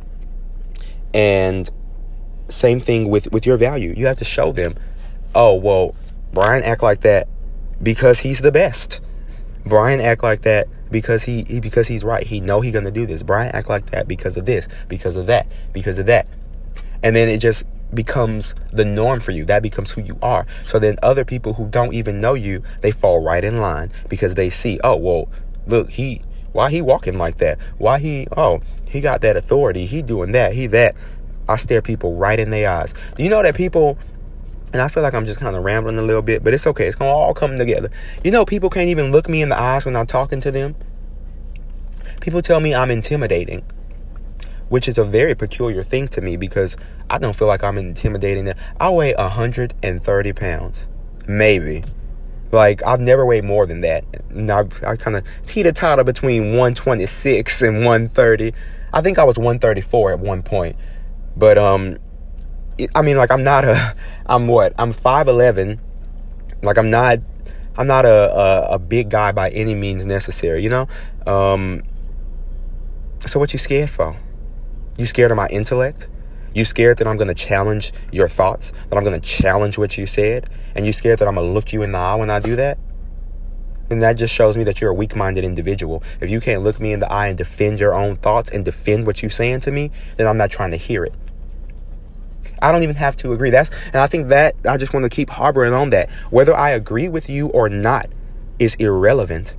and 1.13 1.70
same 2.50 2.79
thing 2.79 3.10
with 3.10 3.32
with 3.32 3.46
your 3.46 3.58
value. 3.58 3.94
You 3.96 4.08
have 4.08 4.17
to 4.17 4.25
show 4.25 4.51
them, 4.51 4.75
oh 5.36 5.56
well, 5.56 5.96
Brian 6.34 6.63
act 6.63 6.84
like 6.84 7.01
that 7.01 7.27
because 7.82 8.20
he's 8.20 8.39
the 8.39 8.51
best. 8.51 9.01
Brian 9.65 10.00
act 10.00 10.24
like 10.24 10.41
that 10.44 10.67
because 10.91 11.24
he, 11.24 11.44
he 11.44 11.60
because 11.60 11.88
he's 11.88 12.03
right. 12.03 12.25
He 12.25 12.39
know 12.39 12.62
he 12.62 12.72
gonna 12.72 12.91
do 12.91 13.06
this. 13.06 13.24
Brian 13.24 13.53
act 13.56 13.70
like 13.70 13.89
that 13.91 14.08
because 14.08 14.38
of 14.38 14.46
this, 14.46 14.67
because 14.88 15.15
of 15.15 15.27
that, 15.27 15.48
because 15.74 16.00
of 16.00 16.06
that. 16.08 16.27
And 17.03 17.15
then 17.15 17.29
it 17.29 17.39
just 17.39 17.65
becomes 17.94 18.56
the 18.72 18.86
norm 18.86 19.20
for 19.20 19.32
you. 19.32 19.46
That 19.46 19.63
becomes 19.63 19.91
who 19.91 20.01
you 20.01 20.17
are. 20.22 20.46
So 20.63 20.79
then 20.79 20.98
other 21.03 21.24
people 21.25 21.53
who 21.53 21.67
don't 21.67 21.94
even 21.94 22.20
know 22.20 22.34
you, 22.34 22.63
they 22.82 22.91
fall 22.91 23.24
right 23.24 23.44
in 23.44 23.58
line 23.58 23.91
because 24.10 24.36
they 24.36 24.50
see, 24.50 24.79
oh 24.84 24.96
well, 24.96 25.29
look, 25.67 25.89
he 25.89 26.22
why 26.51 26.70
he 26.70 26.82
walking 26.82 27.17
like 27.17 27.38
that? 27.38 27.60
Why 27.77 28.00
he 28.00 28.27
oh, 28.36 28.62
he 28.88 29.01
got 29.01 29.22
that 29.22 29.38
authority. 29.38 29.86
He 29.86 30.01
doing 30.01 30.32
that. 30.32 30.53
He 30.53 30.67
that. 30.67 30.96
I 31.50 31.56
stare 31.56 31.82
people 31.82 32.15
right 32.15 32.39
in 32.39 32.50
their 32.50 32.70
eyes. 32.70 32.94
You 33.17 33.29
know 33.29 33.41
that 33.41 33.56
people 33.56 33.98
and 34.77 34.84
I 34.84 34.89
feel 34.89 35.01
like 35.01 35.15
I'm 35.15 35.25
just 35.25 35.39
kind 35.39 35.55
of 35.55 35.63
rambling 35.63 35.98
a 35.98 36.03
little 36.03 36.22
bit, 36.22 36.43
but 36.43 36.53
it's 36.53 36.67
okay. 36.67 36.86
It's 36.86 36.96
going 36.96 37.10
to 37.10 37.15
all 37.15 37.34
come 37.34 37.57
together. 37.57 37.89
You 38.24 38.29
know, 38.29 38.46
people 38.46 38.69
can't 38.69 38.89
even 38.89 39.12
look 39.12 39.27
me 39.27 39.41
in 39.41 39.50
the 39.50 39.60
eyes 39.60 39.86
when 39.86 39.96
I'm 39.96 40.05
talking 40.05 40.39
to 40.41 40.51
them. 40.51 40.75
People 42.22 42.43
tell 42.43 42.60
me 42.60 42.75
I'm 42.75 42.91
intimidating, 42.91 43.63
which 44.69 44.88
is 44.88 45.00
a 45.00 45.03
very 45.03 45.34
peculiar 45.34 45.84
thing 45.84 46.07
to 46.10 46.22
me 46.22 46.38
because 46.38 46.77
I 47.10 47.17
don't 47.17 47.36
feel 47.36 47.48
like 47.48 47.63
I'm 47.63 47.79
intimidating. 47.79 48.53
I 48.79 48.91
weigh 48.91 49.15
130 49.15 50.34
pounds, 50.34 50.88
maybe. 51.27 51.84
Like, 52.51 52.86
I've 52.86 53.01
never 53.01 53.25
weighed 53.25 53.46
more 53.46 53.65
than 53.65 53.81
that. 53.81 54.05
I, 54.31 54.91
I 54.91 54.96
kind 54.96 55.17
of 55.17 55.24
teeter 55.48 55.72
totter 55.72 56.03
between 56.03 56.50
126 56.50 57.63
and 57.63 57.77
130. 57.77 58.53
I 58.93 59.01
think 59.01 59.17
I 59.17 59.24
was 59.24 59.39
134 59.39 60.12
at 60.12 60.19
one 60.19 60.43
point. 60.43 60.75
But, 61.36 61.57
um, 61.57 61.98
I 62.93 63.01
mean, 63.01 63.17
like 63.17 63.31
I'm 63.31 63.43
not 63.43 63.65
a, 63.65 63.96
I'm 64.27 64.48
what? 64.48 64.74
I'm 64.77 64.93
five 64.93 65.27
eleven. 65.27 65.79
Like 66.62 66.77
I'm 66.77 66.89
not, 66.89 67.19
I'm 67.77 67.88
not 67.88 68.05
a, 68.05 68.34
a, 68.34 68.67
a 68.74 68.79
big 68.79 69.10
guy 69.10 69.31
by 69.31 69.50
any 69.50 69.74
means 69.74 70.05
necessary. 70.05 70.62
You 70.62 70.69
know. 70.69 70.88
Um, 71.25 71.84
so 73.25 73.39
what 73.39 73.53
you 73.53 73.60
scared 73.60 73.89
for? 73.89 74.15
You 74.98 75.05
scared 75.05 75.31
of 75.31 75.38
my 75.38 75.48
intellect? 75.48 76.07
You 76.53 76.65
scared 76.65 76.98
that 76.98 77.07
I'm 77.07 77.17
going 77.17 77.27
to 77.27 77.36
challenge 77.36 77.93
your 78.12 78.27
thoughts? 78.27 78.72
That 78.89 78.98
I'm 78.98 79.03
going 79.03 79.19
to 79.19 79.27
challenge 79.27 79.77
what 79.77 79.98
you 79.98 80.07
said? 80.07 80.50
And 80.75 80.86
you 80.86 80.93
scared 80.93 81.19
that 81.19 81.27
I'm 81.27 81.36
going 81.36 81.46
to 81.46 81.53
look 81.53 81.72
you 81.72 81.84
in 81.84 81.91
the 81.91 81.98
eye 82.00 82.15
when 82.15 82.29
I 82.29 82.39
do 82.39 82.55
that? 82.55 82.79
Then 83.89 83.99
that 83.99 84.13
just 84.13 84.34
shows 84.34 84.58
me 84.58 84.63
that 84.63 84.82
you're 84.82 84.89
a 84.89 84.93
weak-minded 84.93 85.43
individual. 85.43 86.04
If 86.19 86.30
you 86.30 86.39
can't 86.39 86.63
look 86.63 86.80
me 86.80 86.93
in 86.93 86.99
the 86.99 87.12
eye 87.12 87.28
and 87.28 87.38
defend 87.38 87.80
your 87.80 87.93
own 87.93 88.15
thoughts 88.17 88.49
and 88.49 88.65
defend 88.65 89.06
what 89.06 89.21
you're 89.21 89.30
saying 89.30 89.62
to 89.62 89.71
me, 89.71 89.91
then 90.17 90.28
I'm 90.28 90.38
not 90.38 90.49
trying 90.49 90.71
to 90.71 90.78
hear 90.78 91.04
it. 91.06 91.13
I 92.62 92.71
don't 92.71 92.84
even 92.84 92.95
have 92.95 93.15
to 93.17 93.34
agree. 93.34 93.50
That's 93.50 93.69
and 93.88 93.97
I 93.97 94.08
think 94.08 94.30
that 94.30 94.56
I 94.67 94.78
just 94.78 94.93
want 94.93 95.04
to 95.04 95.10
keep 95.10 95.30
harboring 95.30 95.73
on 95.73 95.91
that. 95.91 96.10
Whether 96.30 96.56
I 96.56 96.71
agree 96.71 97.08
with 97.08 97.30
you 97.30 97.47
or 97.47 97.69
not 97.69 98.10
is 98.60 98.76
irrelevant. 98.76 99.56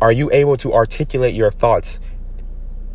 Are 0.00 0.12
you 0.12 0.30
able 0.32 0.56
to 0.58 0.72
articulate 0.72 1.34
your 1.34 1.50
thoughts 1.50 2.00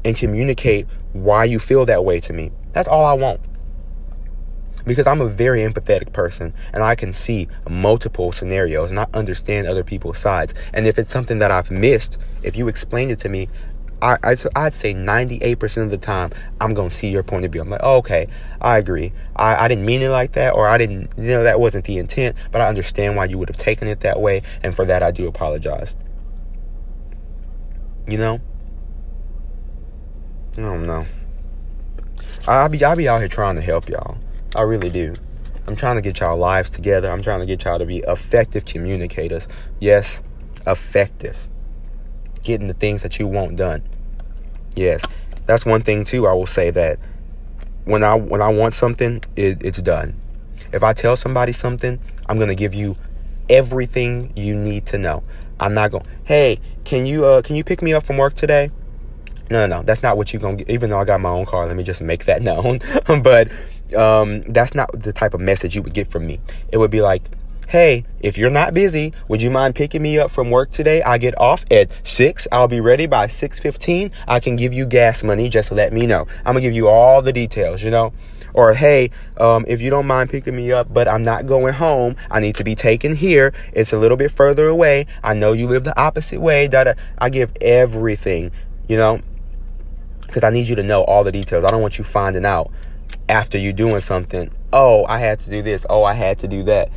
and 0.04 0.16
communicate 0.16 0.88
why 1.14 1.46
you 1.46 1.60
feel 1.60 1.86
that 1.86 2.04
way 2.04 2.20
to 2.22 2.34
me? 2.34 2.52
That's 2.74 2.88
all 2.88 3.06
I 3.06 3.14
want. 3.14 3.42
Because 4.86 5.08
I'm 5.08 5.22
a 5.22 5.28
very 5.28 5.62
empathetic 5.62 6.14
person 6.14 6.54
and 6.74 6.84
I 6.84 6.96
can 6.96 7.14
see 7.14 7.48
multiple 7.70 8.32
scenarios 8.32 8.92
and 8.92 9.00
I 9.00 9.08
understand 9.14 9.68
other 9.68 9.84
people's 9.84 10.18
sides. 10.18 10.54
And 10.74 10.88
if 10.88 10.98
it's 10.98 11.12
something 11.12 11.40
that 11.40 11.52
I've 11.52 11.72
missed, 11.72 12.18
if 12.44 12.56
you 12.56 12.68
explain 12.68 13.10
it 13.10 13.20
to 13.20 13.30
me, 13.30 13.50
I, 14.02 14.18
I'd, 14.24 14.42
I'd 14.56 14.74
say 14.74 14.94
98% 14.94 15.84
of 15.84 15.90
the 15.90 15.98
time, 15.98 16.32
I'm 16.60 16.74
going 16.74 16.90
to 16.90 16.96
see 16.96 17.10
your 17.10 17.24
point 17.24 17.46
of 17.46 17.52
view. 17.52 17.62
I'm 17.62 17.70
like, 17.70 17.82
oh, 17.84 17.98
okay, 17.98 18.28
I 18.62 18.78
agree. 18.78 19.14
I, 19.36 19.66
I 19.66 19.68
didn't 19.68 19.86
mean 19.86 20.02
it 20.02 20.10
like 20.10 20.34
that, 20.34 20.54
or 20.54 20.68
I 20.68 20.78
didn't, 20.78 21.12
you 21.18 21.30
know, 21.30 21.44
that 21.44 21.60
wasn't 21.60 21.86
the 21.86 21.98
intent, 21.98 22.36
but 22.52 22.62
I 22.62 22.68
understand 22.68 23.16
why 23.16 23.26
you 23.26 23.38
would 23.38 23.50
have 23.50 23.58
taken 23.58 23.88
it 23.88 24.02
that 24.02 24.20
way. 24.20 24.44
And 24.64 24.76
for 24.76 24.86
that, 24.86 25.02
I 25.02 25.12
do 25.12 25.28
apologize. 25.28 25.96
You 28.08 28.18
know? 28.18 28.42
I 30.58 30.62
don't 30.62 30.86
know. 30.86 31.06
I, 32.48 32.64
will 32.64 32.70
be, 32.70 32.84
I'll 32.84 32.96
be 32.96 33.08
out 33.08 33.20
here 33.20 33.28
trying 33.28 33.56
to 33.56 33.62
help 33.62 33.90
y'all. 33.90 34.18
I 34.56 34.62
really 34.62 34.90
do. 34.90 35.16
I'm 35.68 35.76
trying 35.76 35.96
to 35.96 36.02
get 36.02 36.20
y'all 36.20 36.38
lives 36.38 36.70
together. 36.70 37.10
I'm 37.10 37.24
trying 37.24 37.40
to 37.40 37.46
get 37.46 37.64
y'all 37.64 37.80
to 37.80 37.86
be 37.86 38.00
effective 38.00 38.66
communicators. 38.66 39.48
Yes, 39.80 40.22
effective 40.68 41.38
getting 42.46 42.68
the 42.68 42.74
things 42.74 43.02
that 43.02 43.20
you 43.20 43.28
want 43.28 43.58
done. 43.58 43.84
Yes, 44.76 45.02
that's 45.46 45.66
one 45.66 45.82
thing 45.82 46.06
too. 46.06 46.28
I 46.28 46.34
will 46.34 46.48
say 46.48 46.72
that 46.72 47.00
when 47.84 48.04
I 48.04 48.16
when 48.16 48.42
I 48.42 48.50
want 48.50 48.74
something, 48.74 49.22
it, 49.36 49.62
it's 49.64 49.82
done. 49.82 50.20
If 50.72 50.84
I 50.84 50.94
tell 50.94 51.16
somebody 51.16 51.52
something, 51.52 52.00
I'm 52.28 52.40
gonna 52.40 52.56
give 52.56 52.74
you 52.74 52.96
everything 53.50 54.32
you 54.36 54.56
need 54.56 54.86
to 54.88 54.98
know. 54.98 55.24
I'm 55.60 55.74
not 55.74 55.92
going. 55.92 56.06
Hey, 56.24 56.60
can 56.84 57.06
you 57.06 57.26
uh 57.26 57.42
can 57.42 57.56
you 57.56 57.64
pick 57.64 57.82
me 57.82 57.94
up 57.94 58.04
from 58.04 58.18
work 58.18 58.34
today? 58.34 58.70
No, 59.50 59.68
no, 59.68 59.78
no. 59.78 59.84
That's 59.84 60.02
not 60.02 60.18
what 60.18 60.34
you're 60.34 60.42
gonna 60.42 60.58
get. 60.58 60.70
Even 60.70 60.90
though 60.90 61.00
I 61.00 61.06
got 61.06 61.22
my 61.22 61.30
own 61.30 61.46
car, 61.46 61.68
let 61.68 61.76
me 61.76 61.84
just 61.84 62.02
make 62.02 62.26
that 62.26 62.42
known. 62.42 62.80
but 63.22 63.52
um, 63.96 64.42
that's 64.52 64.74
not 64.74 64.90
the 65.00 65.14
type 65.14 65.34
of 65.34 65.42
message 65.42 65.76
you 65.76 65.82
would 65.82 65.94
get 65.94 66.10
from 66.10 66.26
me. 66.26 66.40
It 66.72 66.78
would 66.78 66.92
be 66.92 67.02
like, 67.02 67.24
Hey, 67.68 68.06
if 68.20 68.38
you're 68.38 68.52
not 68.52 68.76
busy, 68.76 69.12
would 69.28 69.42
you 69.42 69.50
mind 69.50 69.74
picking 69.74 70.04
me 70.04 70.20
up 70.20 70.30
from 70.30 70.52
work 70.52 70.72
today? 70.72 71.02
I 71.02 71.18
get 71.18 71.36
off 71.40 71.66
at 71.72 71.90
6. 72.04 72.48
I'll 72.52 72.68
be 72.68 72.80
ready 72.80 73.08
by 73.08 73.26
6:15. 73.26 74.12
I 74.28 74.40
can 74.40 74.56
give 74.56 74.72
you 74.72 74.86
gas 74.86 75.24
money, 75.24 75.50
just 75.50 75.72
let 75.72 75.92
me 75.92 76.06
know. 76.06 76.28
I'm 76.46 76.54
going 76.54 76.58
to 76.58 76.62
give 76.62 76.76
you 76.76 76.88
all 76.88 77.24
the 77.24 77.34
details, 77.34 77.82
you 77.82 77.90
know? 77.90 78.14
Or 78.54 78.76
hey, 78.76 79.10
um, 79.38 79.66
if 79.68 79.82
you 79.82 79.90
don't 79.90 80.06
mind 80.06 80.30
picking 80.30 80.56
me 80.56 80.72
up, 80.72 80.94
but 80.94 81.08
I'm 81.08 81.24
not 81.24 81.48
going 81.48 81.74
home, 81.74 82.16
I 82.30 82.40
need 82.40 82.56
to 82.58 82.64
be 82.64 82.76
taken 82.76 83.16
here. 83.16 83.52
It's 83.74 83.92
a 83.92 83.98
little 83.98 84.16
bit 84.16 84.30
further 84.30 84.68
away. 84.68 85.08
I 85.24 85.34
know 85.34 85.52
you 85.52 85.68
live 85.68 85.84
the 85.84 86.00
opposite 86.00 86.42
way. 86.42 86.68
Da, 86.68 86.84
da. 86.84 86.94
I 87.18 87.32
give 87.32 87.52
everything, 87.62 88.52
you 88.88 88.96
know, 88.96 89.22
because 90.22 90.44
I 90.44 90.52
need 90.52 90.70
you 90.70 90.76
to 90.76 90.84
know 90.84 91.02
all 91.04 91.24
the 91.24 91.32
details. 91.32 91.66
I 91.66 91.70
don't 91.70 91.82
want 91.82 91.98
you 91.98 92.04
finding 92.04 92.46
out 92.46 92.72
after 93.28 93.58
you 93.58 93.74
doing 93.74 94.02
something. 94.02 94.52
Oh, 94.72 95.04
I 95.06 95.20
had 95.20 95.40
to 95.42 95.50
do 95.50 95.64
this. 95.64 95.86
Oh, 95.90 96.04
I 96.04 96.14
had 96.14 96.38
to 96.40 96.48
do 96.48 96.64
that 96.64 96.90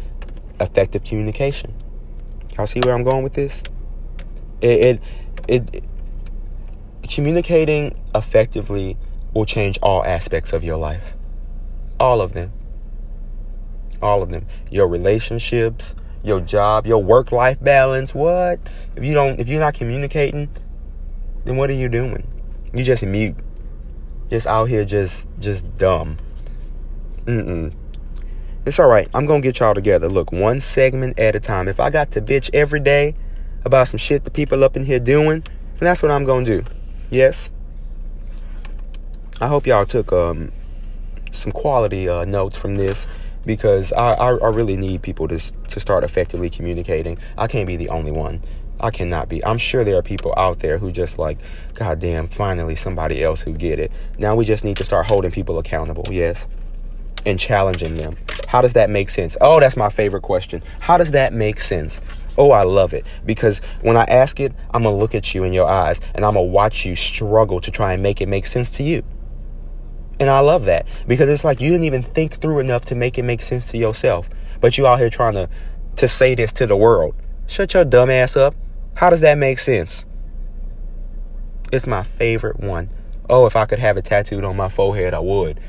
effective 0.61 1.05
communication. 1.05 1.75
Y'all 2.57 2.67
see 2.67 2.81
where 2.81 2.95
I'm 2.95 3.05
going 3.05 3.23
with 3.23 3.35
this? 3.35 3.63
It, 4.61 5.01
it, 5.49 5.73
it, 5.73 5.85
communicating 7.09 7.99
effectively 8.15 8.97
will 9.33 9.45
change 9.45 9.79
all 9.83 10.05
aspects 10.05 10.53
of 10.53 10.65
your 10.65 10.77
life. 10.77 11.15
All 12.01 12.21
of 12.21 12.33
them. 12.33 12.53
All 14.03 14.23
of 14.23 14.31
them. 14.31 14.47
Your 14.71 14.89
relationships, 14.89 15.95
your 16.23 16.41
job, 16.41 16.87
your 16.87 17.03
work 17.03 17.33
life 17.33 17.63
balance. 17.63 18.15
What? 18.15 18.61
If 18.97 19.05
you 19.05 19.15
don't 19.15 19.41
if 19.41 19.49
you're 19.49 19.61
not 19.61 19.75
communicating, 19.75 20.49
then 21.45 21.57
what 21.57 21.71
are 21.71 21.75
you 21.75 21.89
doing? 21.89 22.27
You 22.75 22.85
just 22.85 23.05
mute. 23.05 23.37
Just 24.31 24.47
out 24.47 24.67
here 24.67 24.85
just 24.85 25.29
just 25.41 25.77
dumb. 25.77 26.19
Mm-mm. 27.25 27.75
It's 28.67 28.79
all 28.79 28.89
right. 28.89 29.09
I'm 29.15 29.27
going 29.27 29.41
to 29.41 29.49
get 29.49 29.61
y'all 29.61 29.75
together. 29.75 30.09
Look, 30.09 30.33
one 30.33 30.61
segment 30.61 31.19
at 31.19 31.35
a 31.35 31.41
time. 31.41 31.69
If 31.69 31.81
I 31.81 31.91
got 31.91 32.11
to 32.13 32.21
bitch 32.21 32.51
every 32.53 32.81
day 32.81 33.15
about 33.65 33.89
some 33.89 33.99
shit 33.99 34.25
the 34.25 34.31
people 34.31 34.65
up 34.65 34.77
in 34.77 34.85
here 34.85 34.99
doing, 34.99 35.41
then 35.41 35.81
that's 35.81 36.03
what 36.03 36.11
I'm 36.11 36.25
going 36.25 36.45
to 36.45 36.63
do. 36.63 36.71
Yes. 37.11 37.51
I 39.41 39.47
hope 39.47 39.67
y'all 39.67 39.87
took 39.87 40.13
um, 40.13 40.53
some 41.31 41.53
quality 41.53 42.09
uh, 42.09 42.25
notes 42.25 42.57
from 42.57 42.75
this 42.75 43.07
because 43.47 43.93
I, 43.93 44.13
I, 44.15 44.35
I 44.35 44.49
really 44.49 44.77
need 44.77 45.03
people 45.03 45.29
to, 45.29 45.39
to 45.39 45.81
start 45.81 46.05
effectively 46.05 46.51
communicating. 46.51 47.19
I 47.39 47.47
can't 47.47 47.67
be 47.67 47.77
the 47.77 47.89
only 47.89 48.11
one. 48.11 48.43
I 48.81 48.91
cannot 48.91 49.29
be. 49.29 49.45
I'm 49.45 49.59
sure 49.59 49.83
there 49.83 49.97
are 49.97 50.03
people 50.03 50.35
out 50.37 50.59
there 50.59 50.79
who 50.79 50.93
just 50.93 51.19
like, 51.19 51.39
God 51.75 52.01
damn, 52.01 52.29
finally 52.29 52.75
somebody 52.75 53.23
else 53.23 53.41
who 53.41 53.53
get 53.53 53.79
it. 53.79 53.91
Now 54.19 54.35
we 54.37 54.45
just 54.45 54.65
need 54.65 54.77
to 54.77 54.85
start 54.85 55.07
holding 55.07 55.31
people 55.31 55.59
accountable. 55.59 56.05
Yes 56.11 56.49
and 57.29 57.39
challenging 57.39 57.95
them. 57.95 58.17
How 58.47 58.63
does 58.63 58.73
that 58.73 58.91
make 58.91 59.09
sense? 59.09 59.37
Oh, 59.41 59.61
that's 59.61 59.77
my 59.77 59.91
favorite 59.91 60.23
question. 60.23 60.63
How 60.81 60.97
does 60.97 61.13
that 61.13 61.33
make 61.33 61.61
sense? 61.61 62.01
Oh, 62.37 62.51
I 62.51 62.63
love 62.63 62.95
it 62.95 63.05
because 63.27 63.61
when 63.83 63.97
I 63.97 64.05
ask 64.05 64.39
it, 64.41 64.53
I'm 64.73 64.85
going 64.85 64.95
to 64.95 64.99
look 64.99 65.15
at 65.15 65.35
you 65.35 65.45
in 65.45 65.53
your 65.53 65.69
eyes 65.69 66.01
and 66.15 66.25
I'm 66.25 66.35
going 66.35 66.47
to 66.47 66.53
watch 66.53 66.87
you 66.87 66.95
struggle 66.97 67.61
to 67.61 67.71
try 67.71 67.93
and 67.93 68.03
make 68.03 68.21
it 68.21 68.29
make 68.29 68.47
sense 68.47 68.71
to 68.73 68.83
you. 68.83 69.03
And 70.21 70.31
I 70.31 70.41
love 70.41 70.65
that 70.65 70.87
because 71.07 71.29
it's 71.29 71.45
like 71.45 71.61
you 71.61 71.71
didn't 71.71 71.85
even 71.85 72.03
think 72.03 72.35
through 72.35 72.61
enough 72.61 72.85
to 72.87 72.95
make 72.95 73.19
it 73.19 73.25
make 73.25 73.41
sense 73.41 73.71
to 73.73 73.79
yourself. 73.79 74.31
But 74.61 74.79
you 74.79 74.87
out 74.87 74.99
here 74.99 75.11
trying 75.11 75.35
to 75.35 75.49
to 75.97 76.07
say 76.07 76.37
this 76.37 76.53
to 76.55 76.67
the 76.67 76.77
world. 76.77 77.17
Shut 77.47 77.75
your 77.75 77.85
dumb 77.85 78.09
ass 78.09 78.37
up. 78.37 78.55
How 78.95 79.11
does 79.11 79.21
that 79.21 79.37
make 79.37 79.59
sense? 79.59 80.07
It's 81.73 81.87
my 81.87 82.05
favorite 82.05 82.61
one. 82.61 82.91
Oh, 83.29 83.47
if 83.47 83.57
I 83.57 83.67
could 83.67 83.81
have 83.81 83.97
it 83.97 84.05
tattooed 84.05 84.45
on 84.45 84.57
my 84.57 84.69
forehead, 84.69 85.13
I 85.13 85.19
would. 85.19 85.61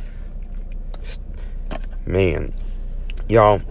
Man, 2.10 2.56
y'all, 3.28 3.62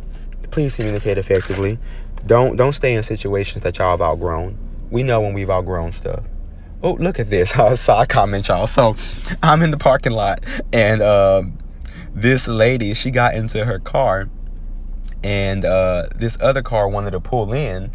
please 0.52 0.76
communicate 0.76 1.18
effectively. 1.18 1.76
Don't 2.24 2.56
don't 2.56 2.72
stay 2.72 2.94
in 2.94 3.02
situations 3.02 3.64
that 3.64 3.78
y'all 3.78 3.90
have 3.90 4.00
outgrown. 4.00 4.56
We 4.92 5.02
know 5.02 5.20
when 5.20 5.34
we've 5.34 5.50
outgrown 5.50 5.90
stuff. 5.90 6.24
Oh, 6.80 6.92
look 6.92 7.18
at 7.18 7.30
this. 7.30 7.56
I 7.58 7.74
saw 7.74 8.02
a 8.02 8.06
comment, 8.06 8.46
y'all. 8.46 8.68
So 8.68 8.94
I'm 9.42 9.60
in 9.62 9.72
the 9.72 9.76
parking 9.76 10.12
lot 10.12 10.44
and 10.72 11.02
um, 11.02 11.58
this 12.14 12.46
lady, 12.46 12.94
she 12.94 13.10
got 13.10 13.34
into 13.34 13.64
her 13.64 13.80
car 13.80 14.28
and 15.24 15.64
uh, 15.64 16.06
this 16.14 16.38
other 16.40 16.62
car 16.62 16.88
wanted 16.88 17.10
to 17.10 17.20
pull 17.20 17.52
in. 17.52 17.90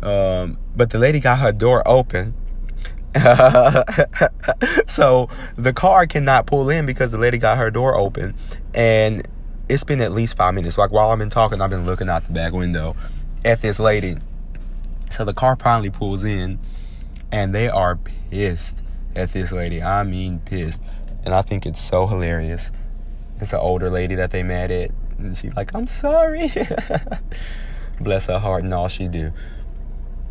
Um, 0.00 0.56
but 0.74 0.88
the 0.88 0.98
lady 0.98 1.20
got 1.20 1.38
her 1.40 1.52
door 1.52 1.86
open. 1.86 2.32
so 4.86 5.28
the 5.56 5.74
car 5.74 6.06
cannot 6.06 6.46
pull 6.46 6.70
in 6.70 6.86
because 6.86 7.12
the 7.12 7.18
lady 7.18 7.36
got 7.36 7.58
her 7.58 7.70
door 7.70 7.94
open. 7.94 8.34
And 8.72 9.28
it's 9.68 9.84
been 9.84 10.00
at 10.00 10.12
least 10.12 10.36
five 10.36 10.54
minutes. 10.54 10.78
Like 10.78 10.90
while 10.90 11.10
I've 11.10 11.18
been 11.18 11.30
talking, 11.30 11.60
I've 11.60 11.70
been 11.70 11.86
looking 11.86 12.08
out 12.08 12.24
the 12.24 12.32
back 12.32 12.52
window 12.52 12.96
at 13.44 13.62
this 13.62 13.78
lady. 13.78 14.16
So 15.10 15.24
the 15.24 15.34
car 15.34 15.56
finally 15.56 15.90
pulls 15.90 16.24
in 16.24 16.58
and 17.30 17.54
they 17.54 17.68
are 17.68 17.96
pissed 17.96 18.82
at 19.14 19.32
this 19.32 19.52
lady. 19.52 19.82
I 19.82 20.04
mean, 20.04 20.40
pissed. 20.40 20.82
And 21.24 21.34
I 21.34 21.42
think 21.42 21.66
it's 21.66 21.80
so 21.80 22.06
hilarious. 22.06 22.70
It's 23.40 23.52
an 23.52 23.60
older 23.60 23.90
lady 23.90 24.14
that 24.16 24.30
they 24.30 24.42
mad 24.42 24.70
at, 24.70 24.90
and 25.18 25.36
she's 25.36 25.54
like, 25.54 25.74
"I'm 25.74 25.86
sorry." 25.86 26.52
Bless 28.00 28.26
her 28.26 28.38
heart 28.38 28.64
and 28.64 28.72
all 28.72 28.88
she 28.88 29.08
do. 29.08 29.32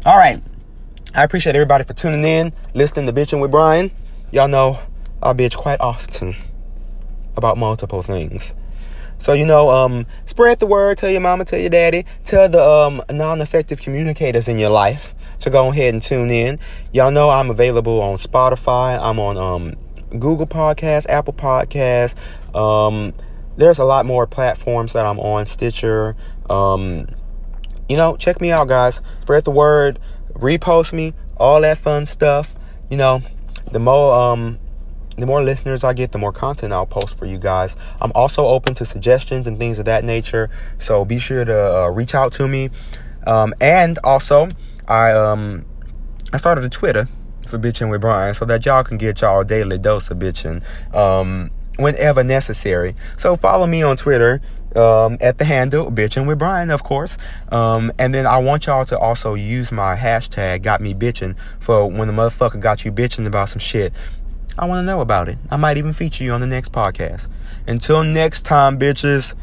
All 0.05 0.17
right, 0.17 0.41
I 1.13 1.23
appreciate 1.23 1.55
everybody 1.55 1.83
for 1.83 1.93
tuning 1.93 2.23
in, 2.23 2.53
listening 2.73 3.05
to 3.07 3.13
bitching 3.13 3.41
with 3.41 3.51
Brian. 3.51 3.91
Y'all 4.31 4.47
know 4.47 4.79
I 5.21 5.33
bitch 5.33 5.55
quite 5.55 5.79
often 5.81 6.35
about 7.35 7.57
multiple 7.57 8.01
things. 8.01 8.53
So 9.21 9.33
you 9.33 9.45
know, 9.45 9.69
um, 9.69 10.07
spread 10.25 10.57
the 10.57 10.65
word. 10.65 10.97
Tell 10.97 11.11
your 11.11 11.21
mama, 11.21 11.45
tell 11.45 11.59
your 11.59 11.69
daddy, 11.69 12.05
tell 12.25 12.49
the 12.49 12.59
um, 12.59 13.03
non-effective 13.07 13.79
communicators 13.79 14.47
in 14.47 14.57
your 14.57 14.71
life 14.71 15.13
to 15.41 15.51
go 15.51 15.67
ahead 15.67 15.93
and 15.93 16.01
tune 16.01 16.31
in. 16.31 16.57
Y'all 16.91 17.11
know 17.11 17.29
I'm 17.29 17.51
available 17.51 18.01
on 18.01 18.17
Spotify. 18.17 18.99
I'm 18.99 19.19
on 19.19 19.37
um, 19.37 19.75
Google 20.19 20.47
Podcasts, 20.47 21.07
Apple 21.07 21.33
Podcasts. 21.33 22.15
Um, 22.55 23.13
there's 23.57 23.77
a 23.77 23.85
lot 23.85 24.07
more 24.07 24.25
platforms 24.25 24.93
that 24.93 25.05
I'm 25.05 25.19
on. 25.19 25.45
Stitcher. 25.45 26.15
Um, 26.49 27.07
you 27.87 27.97
know, 27.97 28.17
check 28.17 28.41
me 28.41 28.49
out, 28.49 28.69
guys. 28.69 29.01
Spread 29.21 29.43
the 29.43 29.51
word. 29.51 29.99
Repost 30.33 30.93
me. 30.93 31.13
All 31.37 31.61
that 31.61 31.77
fun 31.77 32.07
stuff. 32.07 32.55
You 32.89 32.97
know, 32.97 33.21
the 33.71 33.79
more 33.79 34.15
um, 34.15 34.57
the 35.21 35.27
more 35.27 35.43
listeners 35.43 35.83
I 35.83 35.93
get, 35.93 36.11
the 36.11 36.17
more 36.17 36.33
content 36.33 36.73
I'll 36.73 36.85
post 36.85 37.17
for 37.17 37.25
you 37.25 37.37
guys. 37.37 37.75
I'm 38.01 38.11
also 38.13 38.45
open 38.45 38.75
to 38.75 38.85
suggestions 38.85 39.47
and 39.47 39.57
things 39.57 39.79
of 39.79 39.85
that 39.85 40.03
nature. 40.03 40.49
So 40.79 41.05
be 41.05 41.19
sure 41.19 41.45
to 41.45 41.83
uh, 41.83 41.87
reach 41.89 42.15
out 42.15 42.33
to 42.33 42.47
me. 42.47 42.69
Um, 43.25 43.53
and 43.61 43.99
also, 44.03 44.49
I 44.87 45.11
um 45.11 45.65
I 46.33 46.37
started 46.37 46.63
a 46.63 46.69
Twitter 46.69 47.07
for 47.47 47.59
bitching 47.59 47.89
with 47.89 48.01
Brian 48.01 48.33
so 48.33 48.45
that 48.45 48.65
y'all 48.65 48.83
can 48.83 48.97
get 48.97 49.21
y'all 49.21 49.43
daily 49.43 49.77
dose 49.77 50.09
of 50.09 50.17
bitching 50.17 50.63
um 50.95 51.51
whenever 51.77 52.23
necessary. 52.23 52.95
So 53.17 53.35
follow 53.35 53.67
me 53.67 53.83
on 53.83 53.97
Twitter 53.97 54.41
um, 54.75 55.17
at 55.19 55.37
the 55.37 55.45
handle 55.45 55.91
bitching 55.91 56.27
with 56.27 56.39
Brian, 56.39 56.69
of 56.69 56.83
course. 56.83 57.17
Um, 57.51 57.91
and 57.97 58.13
then 58.13 58.25
I 58.25 58.37
want 58.37 58.67
y'all 58.67 58.85
to 58.85 58.97
also 58.97 59.33
use 59.33 59.71
my 59.71 59.95
hashtag 59.95 60.61
got 60.61 60.81
me 60.81 60.93
bitching 60.93 61.35
for 61.59 61.87
when 61.87 62.07
the 62.07 62.13
motherfucker 62.13 62.59
got 62.59 62.85
you 62.85 62.91
bitching 62.91 63.25
about 63.27 63.49
some 63.49 63.59
shit. 63.59 63.93
I 64.57 64.65
want 64.65 64.79
to 64.79 64.83
know 64.83 65.01
about 65.01 65.29
it. 65.29 65.37
I 65.49 65.55
might 65.57 65.77
even 65.77 65.93
feature 65.93 66.23
you 66.23 66.33
on 66.33 66.41
the 66.41 66.47
next 66.47 66.71
podcast. 66.71 67.27
Until 67.67 68.03
next 68.03 68.43
time, 68.43 68.77
bitches. 68.77 69.33